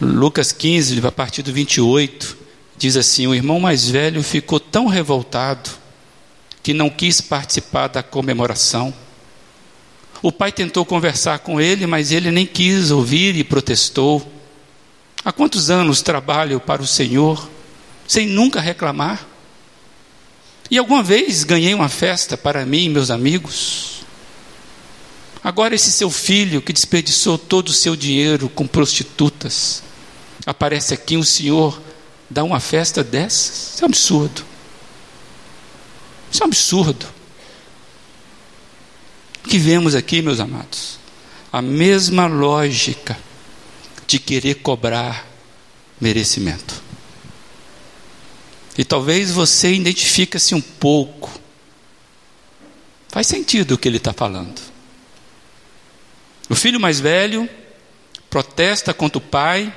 Lucas 0.00 0.52
15, 0.52 1.04
a 1.04 1.10
partir 1.10 1.42
do 1.42 1.52
28, 1.52 2.43
diz 2.76 2.96
assim: 2.96 3.26
O 3.26 3.34
irmão 3.34 3.60
mais 3.60 3.88
velho 3.88 4.22
ficou 4.22 4.58
tão 4.58 4.86
revoltado 4.86 5.70
que 6.62 6.72
não 6.72 6.88
quis 6.88 7.20
participar 7.20 7.88
da 7.88 8.02
comemoração. 8.02 8.92
O 10.22 10.32
pai 10.32 10.50
tentou 10.50 10.84
conversar 10.84 11.40
com 11.40 11.60
ele, 11.60 11.86
mas 11.86 12.10
ele 12.10 12.30
nem 12.30 12.46
quis 12.46 12.90
ouvir 12.90 13.36
e 13.36 13.44
protestou. 13.44 14.26
Há 15.22 15.30
quantos 15.32 15.70
anos 15.70 16.00
trabalho 16.00 16.58
para 16.58 16.82
o 16.82 16.86
Senhor 16.86 17.50
sem 18.06 18.26
nunca 18.26 18.60
reclamar? 18.60 19.26
E 20.70 20.78
alguma 20.78 21.02
vez 21.02 21.44
ganhei 21.44 21.74
uma 21.74 21.88
festa 21.88 22.36
para 22.36 22.64
mim 22.64 22.84
e 22.84 22.88
meus 22.88 23.10
amigos? 23.10 23.94
Agora, 25.42 25.74
esse 25.74 25.92
seu 25.92 26.10
filho 26.10 26.62
que 26.62 26.72
desperdiçou 26.72 27.36
todo 27.36 27.68
o 27.68 27.72
seu 27.72 27.94
dinheiro 27.94 28.48
com 28.48 28.66
prostitutas, 28.66 29.82
aparece 30.46 30.94
aqui 30.94 31.18
um 31.18 31.22
senhor, 31.22 31.78
dá 32.28 32.42
uma 32.42 32.60
festa 32.60 33.02
dessas? 33.04 33.74
Isso 33.74 33.82
é 33.82 33.86
um 33.86 33.88
absurdo. 33.88 34.44
Isso 36.30 36.42
é 36.42 36.46
um 36.46 36.48
absurdo. 36.48 37.06
O 39.44 39.48
que 39.48 39.58
vemos 39.58 39.94
aqui, 39.94 40.22
meus 40.22 40.40
amados? 40.40 40.98
A 41.52 41.62
mesma 41.62 42.26
lógica 42.26 43.16
de 44.06 44.18
querer 44.18 44.54
cobrar 44.56 45.26
merecimento. 46.00 46.82
E 48.76 48.84
talvez 48.84 49.30
você 49.30 49.72
identifique-se 49.72 50.54
um 50.54 50.60
pouco. 50.60 51.30
Faz 53.08 53.26
sentido 53.26 53.72
o 53.72 53.78
que 53.78 53.86
ele 53.86 53.98
está 53.98 54.12
falando. 54.12 54.60
O 56.48 56.54
filho 56.54 56.80
mais 56.80 56.98
velho 56.98 57.48
protesta 58.28 58.92
contra 58.92 59.18
o 59.18 59.20
pai 59.20 59.72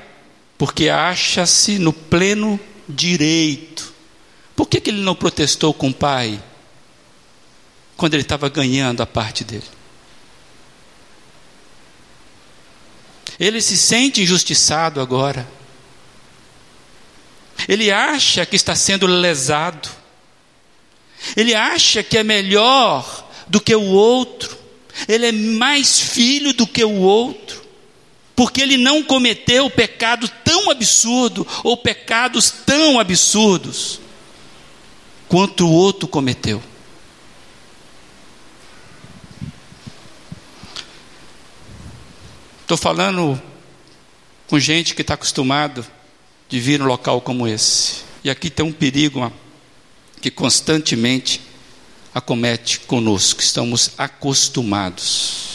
porque 0.57 0.89
acha-se 0.89 1.77
no 1.77 1.93
pleno 1.93 2.59
direito. 2.87 3.93
Por 4.55 4.67
que, 4.67 4.81
que 4.81 4.89
ele 4.89 5.01
não 5.01 5.15
protestou 5.15 5.73
com 5.73 5.89
o 5.89 5.93
pai 5.93 6.41
quando 7.95 8.13
ele 8.13 8.23
estava 8.23 8.49
ganhando 8.49 9.01
a 9.01 9.05
parte 9.05 9.43
dele? 9.43 9.65
Ele 13.39 13.61
se 13.61 13.77
sente 13.77 14.21
injustiçado 14.21 14.99
agora. 14.99 15.47
Ele 17.67 17.91
acha 17.91 18.45
que 18.45 18.55
está 18.55 18.75
sendo 18.75 19.05
lesado. 19.05 19.89
Ele 21.35 21.53
acha 21.53 22.01
que 22.01 22.17
é 22.17 22.23
melhor 22.23 23.29
do 23.47 23.61
que 23.61 23.75
o 23.75 23.83
outro 23.83 24.57
ele 25.07 25.27
é 25.27 25.31
mais 25.31 25.99
filho 25.99 26.53
do 26.53 26.65
que 26.65 26.83
o 26.83 26.95
outro, 26.95 27.66
porque 28.37 28.61
ele 28.61 28.77
não 28.77 29.01
cometeu 29.01 29.67
pecado 29.67 30.29
tão 30.43 30.69
absurdo 30.69 31.45
ou 31.63 31.75
pecados 31.75 32.51
tão 32.51 32.99
absurdos 32.99 33.99
quanto 35.27 35.65
o 35.65 35.71
outro 35.71 36.07
cometeu. 36.07 36.61
Estou 42.61 42.77
falando 42.77 43.41
com 44.45 44.59
gente 44.59 44.93
que 44.93 45.01
está 45.01 45.15
acostumado 45.15 45.83
de 46.47 46.59
vir 46.59 46.79
num 46.79 46.85
local 46.85 47.19
como 47.19 47.47
esse. 47.47 48.03
E 48.23 48.29
aqui 48.29 48.51
tem 48.51 48.63
um 48.63 48.71
perigo 48.71 49.33
que 50.21 50.29
constantemente 50.29 51.41
acomete 52.13 52.81
conosco, 52.81 53.41
estamos 53.41 53.93
acostumados 53.97 55.46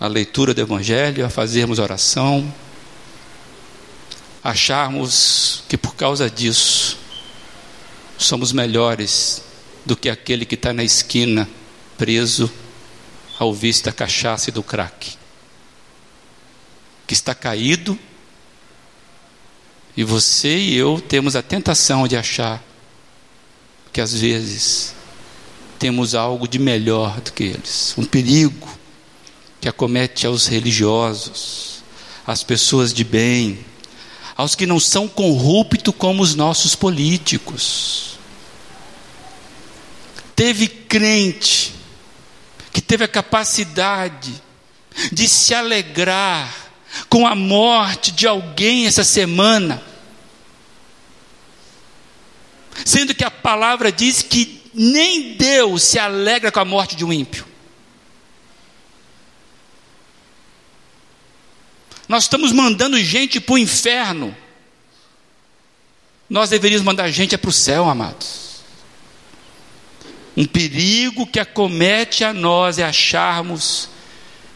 à 0.00 0.06
leitura 0.06 0.54
do 0.54 0.60
Evangelho, 0.60 1.24
a 1.24 1.30
fazermos 1.30 1.78
oração, 1.78 2.52
acharmos 4.42 5.64
que 5.68 5.76
por 5.76 5.94
causa 5.94 6.30
disso 6.30 6.98
somos 8.16 8.52
melhores 8.52 9.42
do 9.84 9.96
que 9.96 10.08
aquele 10.08 10.44
que 10.44 10.54
está 10.54 10.72
na 10.72 10.84
esquina 10.84 11.48
preso 11.96 12.50
ao 13.38 13.52
vício 13.52 13.84
da 13.84 13.92
cachaça 13.92 14.50
e 14.50 14.52
do 14.52 14.62
crack, 14.62 15.16
que 17.06 17.14
está 17.14 17.34
caído, 17.34 17.98
e 19.96 20.04
você 20.04 20.56
e 20.56 20.76
eu 20.76 21.00
temos 21.00 21.34
a 21.34 21.42
tentação 21.42 22.06
de 22.06 22.16
achar 22.16 22.62
que 23.92 24.00
às 24.00 24.12
vezes 24.12 24.94
temos 25.76 26.14
algo 26.14 26.46
de 26.46 26.58
melhor 26.58 27.20
do 27.20 27.32
que 27.32 27.44
eles. 27.44 27.94
Um 27.98 28.04
perigo 28.04 28.77
que 29.60 29.68
acomete 29.68 30.26
aos 30.26 30.46
religiosos, 30.46 31.82
às 32.26 32.42
pessoas 32.42 32.92
de 32.92 33.04
bem, 33.04 33.64
aos 34.36 34.54
que 34.54 34.66
não 34.66 34.78
são 34.78 35.08
corruptos 35.08 35.94
como 35.96 36.22
os 36.22 36.34
nossos 36.34 36.74
políticos. 36.74 38.18
Teve 40.36 40.68
crente 40.68 41.74
que 42.72 42.80
teve 42.80 43.04
a 43.04 43.08
capacidade 43.08 44.32
de 45.12 45.28
se 45.28 45.54
alegrar 45.54 46.54
com 47.08 47.26
a 47.26 47.34
morte 47.34 48.12
de 48.12 48.26
alguém 48.26 48.86
essa 48.86 49.04
semana 49.04 49.82
Sendo 52.84 53.14
que 53.14 53.24
a 53.24 53.30
palavra 53.30 53.90
diz 53.90 54.22
que 54.22 54.62
nem 54.72 55.34
Deus 55.34 55.82
se 55.82 55.98
alegra 55.98 56.52
com 56.52 56.60
a 56.60 56.64
morte 56.64 56.94
de 56.94 57.04
um 57.04 57.12
ímpio. 57.12 57.46
Nós 62.08 62.24
estamos 62.24 62.52
mandando 62.52 62.98
gente 63.02 63.38
para 63.38 63.54
o 63.54 63.58
inferno. 63.58 64.34
Nós 66.28 66.48
deveríamos 66.48 66.84
mandar 66.84 67.10
gente 67.10 67.36
para 67.36 67.50
o 67.50 67.52
céu, 67.52 67.88
amados. 67.88 68.48
Um 70.36 70.46
perigo 70.46 71.26
que 71.26 71.38
acomete 71.38 72.24
a 72.24 72.32
nós 72.32 72.78
é 72.78 72.84
acharmos 72.84 73.90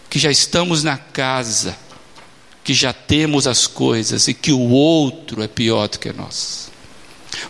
que 0.09 0.19
já 0.19 0.31
estamos 0.31 0.83
na 0.83 0.97
casa, 0.97 1.77
que 2.63 2.73
já 2.73 2.93
temos 2.93 3.47
as 3.47 3.67
coisas 3.67 4.29
e 4.29 4.35
que 4.35 4.53
o 4.53 4.71
outro 4.71 5.43
é 5.43 5.49
pior 5.49 5.89
do 5.89 5.99
que 5.99 6.13
nós. 6.13 6.71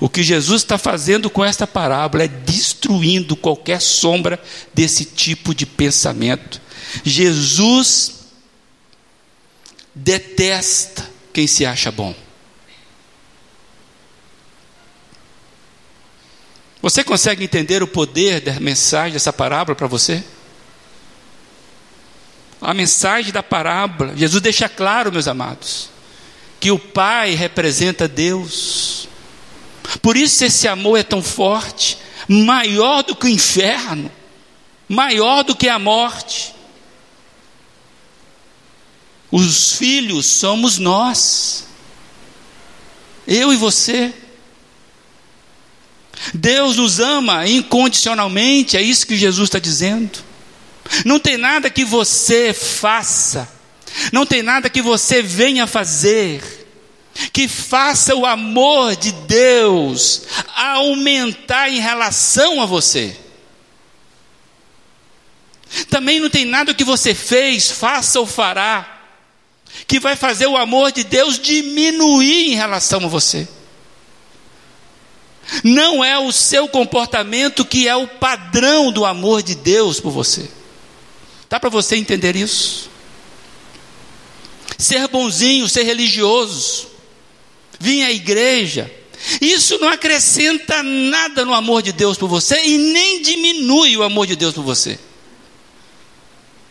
O 0.00 0.09
que 0.09 0.22
Jesus 0.22 0.62
está 0.62 0.78
fazendo 0.78 1.28
com 1.28 1.44
esta 1.44 1.66
parábola 1.66 2.24
é 2.24 2.28
destruindo 2.28 3.36
qualquer 3.36 3.80
sombra 3.80 4.42
desse 4.72 5.05
tipo 5.05 5.55
de 5.55 5.66
pensamento. 5.66 6.61
Jesus 7.05 8.21
detesta 9.95 11.09
quem 11.32 11.47
se 11.47 11.64
acha 11.64 11.90
bom. 11.90 12.14
Você 16.82 17.05
consegue 17.05 17.45
entender 17.45 17.82
o 17.82 17.86
poder 17.86 18.40
da 18.40 18.59
mensagem 18.59 19.12
dessa 19.12 19.32
parábola 19.32 19.76
para 19.76 19.86
você? 19.86 20.22
A 22.61 22.74
mensagem 22.74 23.32
da 23.32 23.43
parábola, 23.43 24.16
Jesus 24.16 24.43
deixa 24.43 24.68
claro, 24.68 25.12
meus 25.12 25.28
amados, 25.28 25.90
que 26.59 26.70
o 26.70 26.78
Pai 26.78 27.34
representa 27.34 28.09
Deus. 28.09 29.09
Por 30.01 30.16
isso 30.16 30.45
esse 30.45 30.66
amor 30.66 30.99
é 30.99 31.03
tão 31.03 31.22
forte, 31.22 31.99
maior 32.28 33.03
do 33.03 33.14
que 33.14 33.26
o 33.26 33.28
inferno, 33.28 34.11
maior 34.88 35.45
do 35.45 35.55
que 35.55 35.68
a 35.68 35.78
morte. 35.78 36.55
Os 39.33 39.72
filhos 39.72 40.26
somos 40.26 40.78
nós, 40.78 41.64
eu 43.26 43.51
e 43.51 43.57
você. 43.57 44.12
Deus 46.35 46.76
nos 46.76 47.01
ama 47.01 47.49
incondicionalmente, 47.49 48.76
é 48.76 48.83
isso 48.83 49.07
que 49.07 49.16
Jesus 49.16 49.49
está 49.49 49.59
dizendo. 49.59 50.18
Não 51.07 51.18
tem 51.18 51.39
nada 51.39 51.70
que 51.70 51.83
você 51.83 52.53
faça, 52.53 53.49
não 54.12 54.26
tem 54.26 54.43
nada 54.43 54.68
que 54.68 54.83
você 54.83 55.22
venha 55.22 55.66
fazer, 55.66 56.68
que 57.33 57.49
faça 57.49 58.14
o 58.14 58.26
amor 58.26 58.95
de 58.97 59.12
Deus 59.12 60.24
aumentar 60.55 61.70
em 61.70 61.80
relação 61.80 62.61
a 62.61 62.66
você. 62.66 63.16
Também 65.89 66.20
não 66.20 66.28
tem 66.28 66.45
nada 66.45 66.74
que 66.74 66.85
você 66.85 67.14
fez, 67.14 67.70
faça 67.70 68.20
ou 68.20 68.26
fará, 68.26 68.91
que 69.86 70.00
vai 70.00 70.16
fazer 70.16 70.46
o 70.46 70.56
amor 70.56 70.92
de 70.92 71.04
Deus 71.04 71.38
diminuir 71.38 72.52
em 72.52 72.54
relação 72.54 73.04
a 73.04 73.08
você. 73.08 73.48
Não 75.64 76.02
é 76.02 76.18
o 76.18 76.32
seu 76.32 76.68
comportamento 76.68 77.64
que 77.64 77.88
é 77.88 77.96
o 77.96 78.06
padrão 78.06 78.92
do 78.92 79.04
amor 79.04 79.42
de 79.42 79.54
Deus 79.54 80.00
por 80.00 80.10
você. 80.10 80.48
Dá 81.48 81.60
para 81.60 81.68
você 81.68 81.96
entender 81.96 82.36
isso? 82.36 82.90
Ser 84.78 85.06
bonzinho, 85.08 85.68
ser 85.68 85.82
religioso, 85.82 86.88
vir 87.78 88.04
à 88.04 88.10
igreja. 88.10 88.90
Isso 89.40 89.78
não 89.78 89.88
acrescenta 89.88 90.82
nada 90.82 91.44
no 91.44 91.52
amor 91.52 91.82
de 91.82 91.92
Deus 91.92 92.16
por 92.16 92.28
você 92.28 92.60
e 92.64 92.78
nem 92.78 93.22
diminui 93.22 93.96
o 93.96 94.02
amor 94.02 94.26
de 94.26 94.34
Deus 94.34 94.54
por 94.54 94.64
você. 94.64 94.98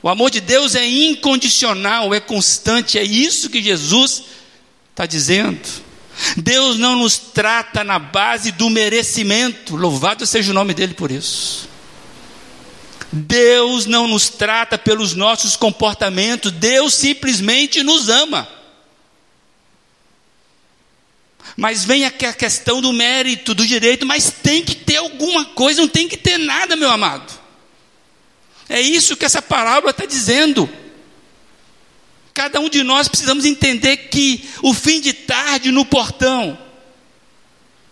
O 0.03 0.09
amor 0.09 0.31
de 0.31 0.41
Deus 0.41 0.75
é 0.75 0.85
incondicional, 0.85 2.13
é 2.13 2.19
constante, 2.19 2.97
é 2.97 3.03
isso 3.03 3.49
que 3.49 3.61
Jesus 3.61 4.23
está 4.89 5.05
dizendo. 5.05 5.59
Deus 6.37 6.77
não 6.77 6.95
nos 6.95 7.17
trata 7.17 7.83
na 7.83 7.99
base 7.99 8.51
do 8.51 8.69
merecimento, 8.69 9.75
louvado 9.75 10.25
seja 10.25 10.51
o 10.51 10.55
nome 10.55 10.73
dele 10.73 10.93
por 10.93 11.11
isso. 11.11 11.69
Deus 13.11 13.85
não 13.85 14.07
nos 14.07 14.29
trata 14.29 14.77
pelos 14.77 15.13
nossos 15.13 15.55
comportamentos, 15.55 16.51
Deus 16.51 16.93
simplesmente 16.93 17.83
nos 17.83 18.09
ama. 18.09 18.47
Mas 21.57 21.83
vem 21.83 22.05
aqui 22.05 22.25
a 22.25 22.33
questão 22.33 22.81
do 22.81 22.93
mérito, 22.93 23.53
do 23.53 23.67
direito, 23.67 24.05
mas 24.05 24.31
tem 24.31 24.63
que 24.63 24.75
ter 24.75 24.97
alguma 24.97 25.45
coisa, 25.45 25.81
não 25.81 25.89
tem 25.89 26.07
que 26.07 26.17
ter 26.17 26.37
nada, 26.37 26.75
meu 26.75 26.89
amado. 26.89 27.40
É 28.71 28.79
isso 28.79 29.17
que 29.17 29.25
essa 29.25 29.41
parábola 29.41 29.91
está 29.91 30.05
dizendo. 30.05 30.69
Cada 32.33 32.61
um 32.61 32.69
de 32.69 32.83
nós 32.83 33.09
precisamos 33.09 33.43
entender 33.43 33.97
que 34.07 34.49
o 34.63 34.73
fim 34.73 35.01
de 35.01 35.11
tarde 35.11 35.71
no 35.71 35.83
portão, 35.83 36.57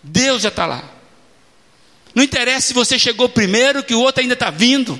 Deus 0.02 0.40
já 0.40 0.48
está 0.48 0.64
lá. 0.64 0.82
Não 2.14 2.24
interessa 2.24 2.68
se 2.68 2.72
você 2.72 2.98
chegou 2.98 3.28
primeiro, 3.28 3.84
que 3.84 3.94
o 3.94 4.00
outro 4.00 4.22
ainda 4.22 4.32
está 4.32 4.48
vindo. 4.48 4.98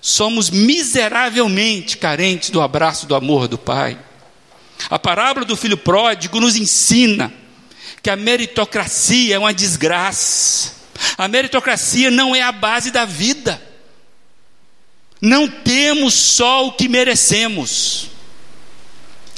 Somos 0.00 0.48
miseravelmente 0.48 1.98
carentes 1.98 2.48
do 2.48 2.62
abraço 2.62 3.06
do 3.06 3.14
amor 3.14 3.46
do 3.46 3.58
Pai. 3.58 3.98
A 4.88 4.98
parábola 4.98 5.44
do 5.44 5.54
filho 5.54 5.76
pródigo 5.76 6.40
nos 6.40 6.56
ensina 6.56 7.30
que 8.02 8.08
a 8.08 8.16
meritocracia 8.16 9.34
é 9.34 9.38
uma 9.38 9.52
desgraça. 9.52 10.72
A 11.18 11.28
meritocracia 11.28 12.10
não 12.10 12.34
é 12.34 12.40
a 12.40 12.50
base 12.50 12.90
da 12.90 13.04
vida. 13.04 13.68
Não 15.20 15.46
temos 15.46 16.14
só 16.14 16.66
o 16.66 16.72
que 16.72 16.88
merecemos. 16.88 18.08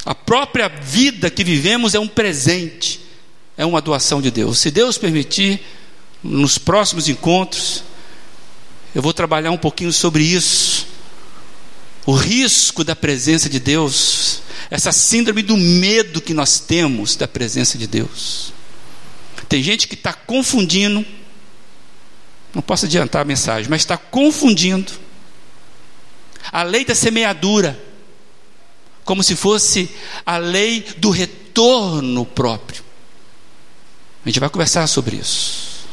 A 0.05 0.15
própria 0.15 0.67
vida 0.67 1.29
que 1.29 1.43
vivemos 1.43 1.93
é 1.93 1.99
um 1.99 2.07
presente, 2.07 3.01
é 3.57 3.65
uma 3.65 3.81
doação 3.81 4.21
de 4.21 4.31
Deus. 4.31 4.59
Se 4.59 4.71
Deus 4.71 4.97
permitir, 4.97 5.61
nos 6.21 6.57
próximos 6.57 7.09
encontros, 7.09 7.83
eu 8.95 9.01
vou 9.01 9.13
trabalhar 9.13 9.51
um 9.51 9.57
pouquinho 9.57 9.91
sobre 9.91 10.23
isso. 10.23 10.87
O 12.05 12.13
risco 12.13 12.83
da 12.83 12.95
presença 12.95 13.49
de 13.49 13.59
Deus, 13.59 14.41
essa 14.69 14.91
síndrome 14.91 15.41
do 15.41 15.57
medo 15.57 16.21
que 16.21 16.33
nós 16.33 16.59
temos 16.59 17.15
da 17.15 17.27
presença 17.27 17.77
de 17.77 17.87
Deus. 17.87 18.53
Tem 19.47 19.61
gente 19.61 19.87
que 19.87 19.93
está 19.93 20.13
confundindo, 20.13 21.05
não 22.53 22.61
posso 22.61 22.85
adiantar 22.85 23.21
a 23.21 23.25
mensagem, 23.25 23.69
mas 23.69 23.81
está 23.81 23.97
confundindo 23.97 24.91
a 26.53 26.61
lei 26.61 26.85
da 26.85 26.93
semeadura, 26.93 27.81
como 29.03 29.23
se 29.23 29.35
fosse 29.35 29.89
a 30.23 30.37
lei 30.37 30.85
do 30.97 31.09
retorno 31.09 32.23
próprio. 32.27 32.83
A 34.23 34.29
gente 34.29 34.39
vai 34.39 34.49
conversar 34.49 34.85
sobre 34.85 35.15
isso. 35.15 35.87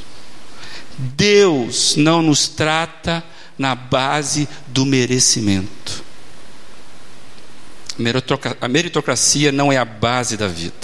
Deus 0.99 1.97
não 1.97 2.21
nos 2.21 2.47
trata 2.47 3.25
na 3.57 3.75
base 3.75 4.47
do 4.67 4.85
merecimento. 4.85 6.05
A 8.61 8.69
meritocracia 8.69 9.51
não 9.51 9.73
é 9.73 9.79
a 9.79 9.85
base 9.85 10.37
da 10.37 10.47
vida. 10.47 10.75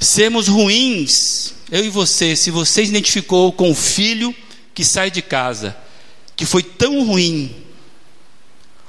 Sermos 0.00 0.48
ruins, 0.48 1.54
eu 1.70 1.84
e 1.84 1.88
você, 1.88 2.34
se 2.34 2.50
você 2.50 2.84
se 2.84 2.90
identificou 2.90 3.52
com 3.52 3.70
o 3.70 3.74
filho 3.74 4.34
que 4.74 4.84
sai 4.84 5.10
de 5.10 5.22
casa, 5.22 5.76
que 6.34 6.44
foi 6.44 6.62
tão 6.62 7.04
ruim, 7.04 7.54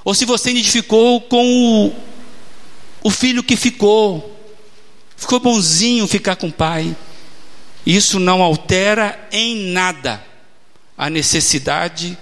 ou 0.03 0.13
se 0.13 0.25
você 0.25 0.49
identificou 0.49 1.21
com 1.21 1.87
o, 1.87 1.95
o 3.03 3.11
filho 3.11 3.43
que 3.43 3.55
ficou, 3.55 4.39
ficou 5.15 5.39
bonzinho 5.39 6.07
ficar 6.07 6.35
com 6.35 6.47
o 6.47 6.53
pai, 6.53 6.95
isso 7.85 8.19
não 8.19 8.41
altera 8.41 9.27
em 9.31 9.71
nada 9.71 10.23
a 10.97 11.09
necessidade 11.09 12.17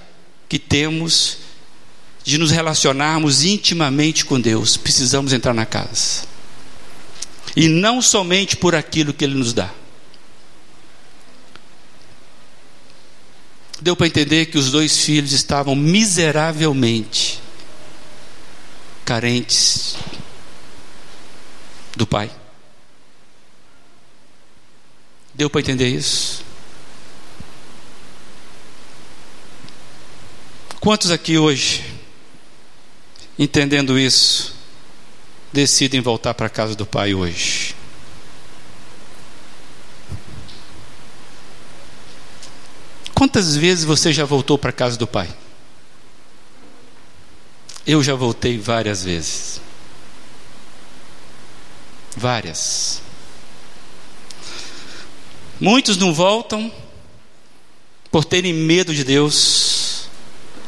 que 0.47 0.59
temos 0.59 1.37
de 2.23 2.37
nos 2.37 2.51
relacionarmos 2.51 3.43
intimamente 3.43 4.25
com 4.25 4.39
Deus. 4.39 4.77
Precisamos 4.77 5.33
entrar 5.33 5.53
na 5.53 5.65
casa. 5.65 6.23
E 7.55 7.67
não 7.67 8.01
somente 8.01 8.55
por 8.55 8.75
aquilo 8.75 9.13
que 9.13 9.23
Ele 9.23 9.35
nos 9.35 9.53
dá. 9.53 9.71
Deu 13.81 13.95
para 13.95 14.07
entender 14.07 14.47
que 14.47 14.57
os 14.57 14.71
dois 14.71 14.97
filhos 14.97 15.31
estavam 15.31 15.75
miseravelmente 15.75 17.39
carentes 19.09 19.95
do 21.95 22.05
pai. 22.05 22.29
Deu 25.33 25.49
para 25.49 25.61
entender 25.61 25.87
isso? 25.87 26.45
Quantos 30.79 31.09
aqui 31.09 31.39
hoje, 31.39 31.83
entendendo 33.39 33.97
isso, 33.97 34.53
decidem 35.51 36.01
voltar 36.01 36.35
para 36.35 36.45
a 36.45 36.49
casa 36.49 36.75
do 36.75 36.85
pai 36.85 37.15
hoje? 37.15 37.75
Quantas 43.15 43.57
vezes 43.57 43.83
você 43.83 44.13
já 44.13 44.23
voltou 44.23 44.55
para 44.55 44.69
a 44.69 44.73
casa 44.73 44.97
do 44.97 45.07
pai? 45.07 45.27
Eu 47.89 48.03
já 48.03 48.13
voltei 48.13 48.55
várias 48.59 49.03
vezes. 49.03 49.59
Várias. 52.15 53.01
Muitos 55.59 55.97
não 55.97 56.13
voltam 56.13 56.71
por 58.11 58.23
terem 58.23 58.53
medo 58.53 58.93
de 58.93 59.03
Deus, 59.03 60.07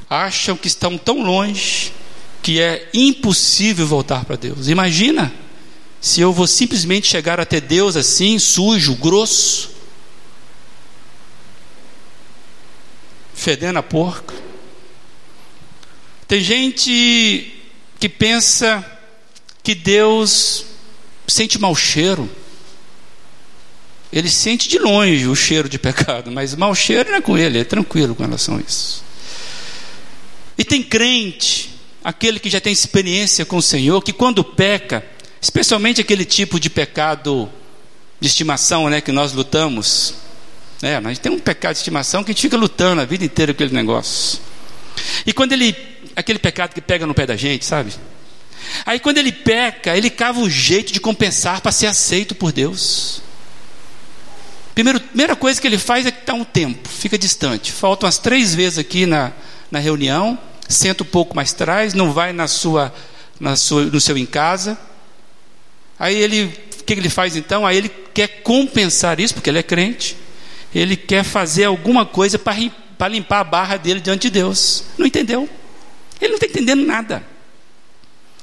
acham 0.10 0.58
que 0.58 0.66
estão 0.66 0.98
tão 0.98 1.22
longe 1.22 1.94
que 2.42 2.60
é 2.60 2.90
impossível 2.92 3.86
voltar 3.86 4.26
para 4.26 4.36
Deus. 4.36 4.68
Imagina 4.68 5.32
se 6.02 6.22
eu 6.22 6.34
vou 6.34 6.48
simplesmente 6.48 7.06
chegar 7.06 7.40
até 7.40 7.62
Deus 7.62 7.96
assim, 7.96 8.40
sujo, 8.40 8.96
grosso, 8.96 9.70
fedendo 13.36 13.78
a 13.78 13.84
porca. 13.84 14.51
Tem 16.32 16.40
gente 16.40 17.52
que 18.00 18.08
pensa 18.08 18.86
que 19.62 19.76
Deus 19.76 20.64
sente 21.28 21.60
mau 21.60 21.76
cheiro. 21.76 22.30
Ele 24.14 24.30
sente 24.30 24.70
de 24.70 24.80
longe 24.80 25.28
o 25.28 25.36
cheiro 25.36 25.68
de 25.68 25.78
pecado, 25.78 26.32
mas 26.32 26.56
mau 26.56 26.74
cheiro 26.74 27.10
não 27.10 27.18
é 27.18 27.22
com 27.22 27.38
ele, 27.38 27.60
é 27.60 27.66
tranquilo 27.66 28.16
com 28.16 28.24
relação 28.24 28.56
a 28.56 28.62
isso. 28.62 29.04
E 30.58 30.64
tem 30.64 30.82
crente, 30.82 31.72
aquele 32.02 32.40
que 32.40 32.50
já 32.50 32.62
tem 32.62 32.72
experiência 32.72 33.46
com 33.46 33.58
o 33.58 33.62
Senhor, 33.62 34.02
que 34.02 34.14
quando 34.14 34.42
peca, 34.42 35.06
especialmente 35.42 36.00
aquele 36.00 36.24
tipo 36.24 36.62
de 36.62 36.70
pecado 36.70 37.52
de 38.22 38.28
estimação, 38.30 38.90
né, 38.90 39.02
que 39.02 39.12
nós 39.12 39.34
lutamos, 39.34 40.14
é, 40.82 40.96
a 40.96 41.02
gente 41.02 41.20
tem 41.20 41.30
um 41.30 41.40
pecado 41.40 41.74
de 41.74 41.80
estimação 41.80 42.24
que 42.24 42.32
a 42.32 42.34
gente 42.34 42.44
fica 42.44 42.56
lutando 42.56 43.02
a 43.02 43.06
vida 43.06 43.26
inteira 43.26 43.54
com 43.54 43.62
aquele 43.62 43.76
negócio. 43.76 44.40
E 45.26 45.34
quando 45.34 45.52
ele 45.52 45.91
aquele 46.16 46.40
pecado 46.40 46.74
que 46.74 46.82
pega 46.82 47.06
no 47.06 47.14
pé 47.14 47.26
da 47.26 47.36
gente, 47.36 47.66
sabe? 47.66 47.94
Aí 48.86 49.00
quando 49.00 49.18
ele 49.18 49.32
peca, 49.32 49.96
ele 49.96 50.10
cava 50.10 50.40
um 50.40 50.50
jeito 50.50 50.94
de 50.94 51.00
compensar 51.00 51.62
para 51.62 51.72
ser 51.72 51.88
aceito 51.88 52.36
por 52.36 52.52
Deus. 52.52 53.22
Primeiro, 54.74 55.00
primeira 55.00 55.36
coisa 55.36 55.60
que 55.60 55.68
ele 55.68 55.78
faz 55.78 56.06
é 56.06 56.12
que 56.12 56.20
está 56.20 56.34
um 56.34 56.44
tempo, 56.44 56.88
fica 56.88 57.18
distante. 57.18 57.72
Falta 57.72 58.06
umas 58.06 58.18
três 58.18 58.56
vezes 58.56 58.80
aqui 58.80 59.06
na, 59.06 59.32
na 59.70 59.80
reunião, 59.80 60.38
senta 60.68 61.04
um 61.04 61.08
pouco 61.08 61.36
mais 61.36 61.54
atrás, 61.54 61.94
não 61.94 62.14
vai 62.14 62.32
na 62.32 62.48
sua, 62.48 62.94
na 63.40 63.56
sua, 63.56 63.84
no 63.86 64.00
seu 64.00 64.18
em 64.18 64.26
casa. 64.26 64.78
Aí 66.00 66.16
ele, 66.16 66.46
o 66.80 66.84
que 66.84 66.94
ele 66.94 67.10
faz 67.10 67.36
então? 67.36 67.66
Aí 67.66 67.78
ele 67.78 67.90
quer 68.14 68.42
compensar 68.42 69.20
isso, 69.20 69.34
porque 69.34 69.50
ele 69.50 69.60
é 69.60 69.64
crente. 69.64 70.18
Ele 70.74 70.96
quer 70.96 71.24
fazer 71.24 71.66
alguma 71.66 72.06
coisa 72.06 72.40
para 72.40 73.08
limpar 73.10 73.40
a 73.40 73.44
barra 73.44 73.78
dele 73.78 74.00
diante 74.00 74.24
de 74.24 74.30
Deus. 74.30 74.86
Não 74.98 75.06
entendeu? 75.06 75.50
Ele 76.22 76.30
não 76.30 76.36
está 76.36 76.46
entendendo 76.46 76.86
nada. 76.86 77.26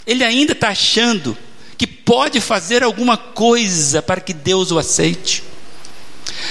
Ele 0.07 0.25
ainda 0.25 0.53
está 0.53 0.71
achando 0.71 1.39
que 1.77 1.87
pode 1.87 2.41
fazer 2.41 2.83
alguma 2.83 3.17
coisa 3.17 4.03
para 4.03 4.21
que 4.21 4.35
Deus 4.35 4.73
o 4.73 4.79
aceite. 4.79 5.45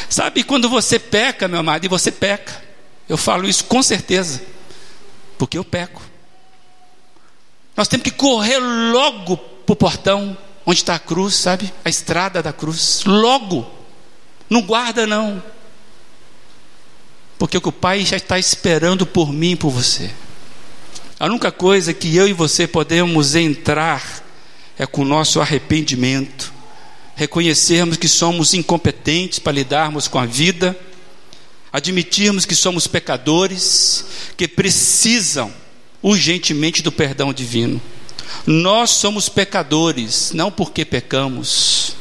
Sabe 0.10 0.44
quando 0.44 0.70
você 0.70 0.98
peca, 0.98 1.48
meu 1.48 1.60
amado, 1.60 1.86
e 1.86 1.90
você 1.90 2.12
peca, 2.12 2.64
eu 3.10 3.18
falo 3.18 3.48
isso 3.48 3.66
com 3.66 3.84
certeza, 3.84 4.42
porque 5.38 5.58
eu 5.58 5.66
peco. 5.66 6.02
Nós 7.76 7.88
temos 7.88 8.06
que 8.06 8.12
correr 8.12 8.58
logo 8.58 9.38
para 9.38 9.74
o 9.74 9.76
portão 9.76 10.38
onde 10.66 10.80
está 10.80 10.96
a 10.96 11.00
cruz, 11.00 11.36
sabe? 11.36 11.72
A 11.86 11.90
estrada 11.90 12.42
da 12.42 12.52
cruz. 12.52 13.04
Logo. 13.06 13.70
Não 14.50 14.62
guarda, 14.62 15.06
não. 15.06 15.44
Porque 17.38 17.58
o 17.58 17.72
Pai 17.72 18.04
já 18.04 18.18
está 18.18 18.40
esperando 18.40 19.06
por 19.06 19.32
mim 19.32 19.52
e 19.52 19.56
por 19.56 19.70
você. 19.70 20.12
A 21.20 21.26
única 21.26 21.52
coisa 21.52 21.96
que 21.96 22.16
eu 22.16 22.28
e 22.28 22.34
você 22.34 22.68
podemos 22.68 23.34
entrar 23.34 24.24
é 24.78 24.86
com 24.86 25.02
o 25.02 25.06
nosso 25.06 25.42
arrependimento, 25.42 26.54
reconhecermos 27.16 27.98
que 27.98 28.08
somos 28.08 28.54
incompetentes 28.54 29.40
para 29.40 29.54
lidarmos 29.54 30.08
com 30.08 30.20
a 30.20 30.28
vida, 30.28 30.78
admitirmos 31.74 32.46
que 32.46 32.54
somos 32.54 32.86
pecadores, 32.86 34.06
que 34.38 34.48
precisam 34.48 35.52
urgentemente 36.04 36.84
do 36.84 36.92
perdão 36.92 37.34
divino. 37.34 37.82
Nós 38.46 38.92
somos 38.92 39.28
pecadores, 39.28 40.32
não 40.34 40.52
porque 40.52 40.86
pecamos, 40.86 41.96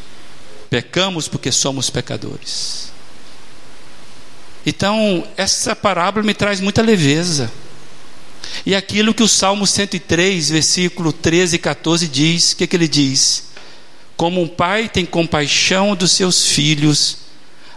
pecamos 0.69 1.27
porque 1.27 1.51
somos 1.51 1.89
pecadores. 1.89 2.93
Então, 4.67 5.27
essa 5.39 5.75
parábola 5.75 6.27
me 6.27 6.35
traz 6.35 6.61
muita 6.61 6.83
leveza. 6.83 7.51
E 8.65 8.75
aquilo 8.75 9.15
que 9.15 9.23
o 9.23 9.29
Salmo 9.29 9.67
103, 9.67 10.51
versículo 10.51 11.13
13 11.13 11.57
e 11.57 11.59
14 11.59 12.09
diz, 12.09 12.53
o 12.53 12.57
que, 12.57 12.67
que 12.67 12.77
ele 12.77 12.89
diz? 12.89 13.45
Como 14.17 14.43
um 14.43 14.49
pai 14.49 14.89
tem 14.89 15.05
compaixão 15.05 15.95
dos 15.95 16.13
seus 16.13 16.47
filhos, 16.47 17.19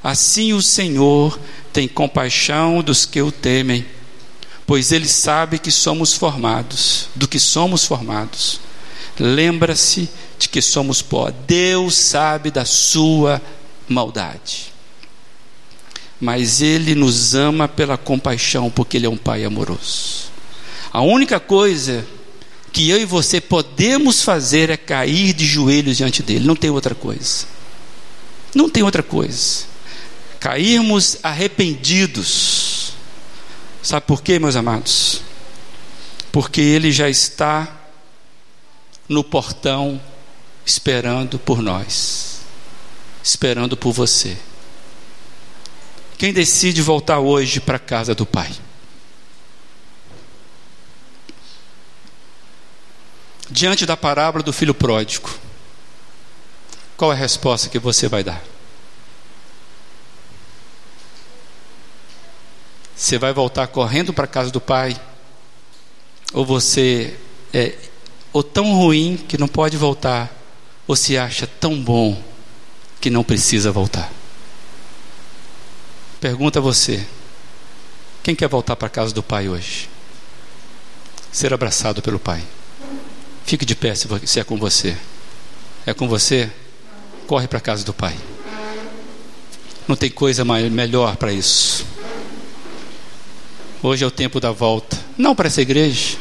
assim 0.03 0.53
o 0.53 0.61
Senhor 0.61 1.39
tem 1.71 1.87
compaixão 1.87 2.81
dos 2.81 3.05
que 3.05 3.21
o 3.21 3.31
temem, 3.31 3.85
pois 4.65 4.91
ele 4.91 5.07
sabe 5.07 5.59
que 5.59 5.71
somos 5.71 6.13
formados, 6.13 7.09
do 7.15 7.27
que 7.27 7.39
somos 7.39 7.85
formados. 7.85 8.59
Lembra-se 9.19 10.09
de 10.37 10.47
que 10.47 10.61
somos 10.61 11.01
pó. 11.01 11.31
Deus 11.45 11.95
sabe 11.95 12.49
da 12.49 12.63
sua 12.63 13.41
maldade. 13.87 14.73
Mas 16.21 16.61
ele 16.61 16.95
nos 16.95 17.35
ama 17.35 17.67
pela 17.67 17.97
compaixão, 17.97 18.69
porque 18.69 18.97
ele 18.97 19.05
é 19.05 19.09
um 19.09 19.17
pai 19.17 19.43
amoroso. 19.43 20.29
A 20.91 21.01
única 21.01 21.39
coisa 21.39 22.05
que 22.71 22.89
eu 22.89 22.99
e 22.99 23.05
você 23.05 23.41
podemos 23.41 24.21
fazer 24.21 24.69
é 24.69 24.77
cair 24.77 25.33
de 25.33 25.45
joelhos 25.45 25.97
diante 25.97 26.23
dele, 26.23 26.45
não 26.45 26.55
tem 26.55 26.69
outra 26.69 26.95
coisa. 26.95 27.45
Não 28.53 28.69
tem 28.69 28.83
outra 28.83 29.03
coisa. 29.03 29.65
Cairmos 30.39 31.17
arrependidos. 31.21 32.93
Sabe 33.81 34.05
por 34.05 34.21
quê, 34.21 34.39
meus 34.39 34.55
amados? 34.55 35.21
Porque 36.31 36.61
ele 36.61 36.91
já 36.91 37.09
está 37.09 37.77
no 39.07 39.23
portão 39.23 39.99
esperando 40.65 41.39
por 41.39 41.61
nós, 41.61 42.41
esperando 43.23 43.75
por 43.75 43.91
você. 43.91 44.37
Quem 46.17 46.31
decide 46.33 46.81
voltar 46.81 47.19
hoje 47.19 47.59
para 47.59 47.77
a 47.77 47.79
casa 47.79 48.13
do 48.13 48.25
Pai? 48.25 48.51
Diante 53.49 53.85
da 53.85 53.97
parábola 53.97 54.43
do 54.43 54.53
filho 54.53 54.73
pródigo, 54.73 55.29
qual 56.95 57.11
é 57.11 57.15
a 57.15 57.17
resposta 57.17 57.69
que 57.69 57.79
você 57.79 58.07
vai 58.07 58.23
dar? 58.23 58.43
Você 62.95 63.17
vai 63.17 63.31
voltar 63.31 63.67
correndo 63.67 64.13
para 64.13 64.25
a 64.25 64.27
casa 64.27 64.51
do 64.51 64.59
pai? 64.59 64.99
Ou 66.33 66.45
você 66.45 67.17
é 67.53 67.75
ou 68.31 68.43
tão 68.43 68.75
ruim 68.75 69.17
que 69.17 69.37
não 69.37 69.47
pode 69.47 69.75
voltar, 69.77 70.29
ou 70.85 70.95
se 70.95 71.17
acha 71.17 71.47
tão 71.47 71.81
bom 71.81 72.21
que 72.99 73.09
não 73.09 73.23
precisa 73.23 73.71
voltar? 73.71 74.11
Pergunta 76.19 76.59
a 76.59 76.61
você: 76.61 77.07
quem 78.21 78.35
quer 78.35 78.49
voltar 78.49 78.75
para 78.75 78.87
a 78.87 78.91
casa 78.91 79.13
do 79.13 79.23
pai 79.23 79.47
hoje? 79.47 79.89
Ser 81.31 81.53
abraçado 81.53 82.01
pelo 82.01 82.19
pai. 82.19 82.43
Fique 83.49 83.65
de 83.65 83.75
pé 83.75 83.95
se 83.95 84.39
é 84.39 84.43
com 84.43 84.57
você. 84.57 84.95
É 85.83 85.91
com 85.91 86.07
você? 86.07 86.51
Corre 87.25 87.47
para 87.47 87.57
a 87.57 87.61
casa 87.61 87.83
do 87.83 87.91
Pai. 87.91 88.15
Não 89.87 89.95
tem 89.95 90.07
coisa 90.07 90.45
maior, 90.45 90.69
melhor 90.69 91.15
para 91.15 91.33
isso. 91.33 91.83
Hoje 93.81 94.03
é 94.03 94.07
o 94.07 94.11
tempo 94.11 94.39
da 94.39 94.51
volta. 94.51 94.95
Não 95.17 95.33
para 95.33 95.47
essa 95.47 95.63
igreja. 95.63 96.19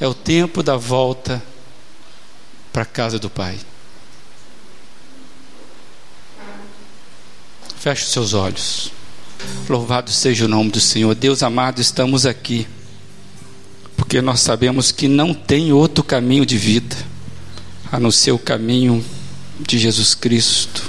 É 0.00 0.08
o 0.08 0.14
tempo 0.14 0.62
da 0.62 0.78
volta 0.78 1.42
para 2.72 2.80
a 2.80 2.86
casa 2.86 3.18
do 3.18 3.28
Pai. 3.28 3.58
Feche 7.76 8.04
os 8.04 8.12
seus 8.12 8.32
olhos. 8.32 8.90
Louvado 9.68 10.10
seja 10.10 10.46
o 10.46 10.48
nome 10.48 10.70
do 10.70 10.80
Senhor. 10.80 11.14
Deus 11.14 11.42
amado, 11.42 11.78
estamos 11.78 12.24
aqui 12.24 12.66
porque 13.98 14.22
nós 14.22 14.40
sabemos 14.40 14.92
que 14.92 15.08
não 15.08 15.34
tem 15.34 15.72
outro 15.72 16.04
caminho 16.04 16.46
de 16.46 16.56
vida 16.56 16.96
a 17.90 17.98
não 17.98 18.12
ser 18.12 18.30
o 18.30 18.38
caminho 18.38 19.04
de 19.58 19.76
Jesus 19.76 20.14
Cristo. 20.14 20.88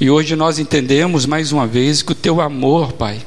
E 0.00 0.08
hoje 0.08 0.34
nós 0.34 0.58
entendemos 0.58 1.26
mais 1.26 1.52
uma 1.52 1.66
vez 1.66 2.02
que 2.02 2.12
o 2.12 2.14
teu 2.14 2.40
amor, 2.40 2.94
Pai, 2.94 3.22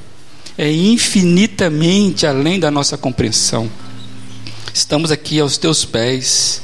é 0.58 0.70
infinitamente 0.72 2.26
além 2.26 2.60
da 2.60 2.72
nossa 2.72 2.98
compreensão. 2.98 3.70
Estamos 4.74 5.12
aqui 5.12 5.40
aos 5.40 5.58
teus 5.58 5.86
pés, 5.86 6.62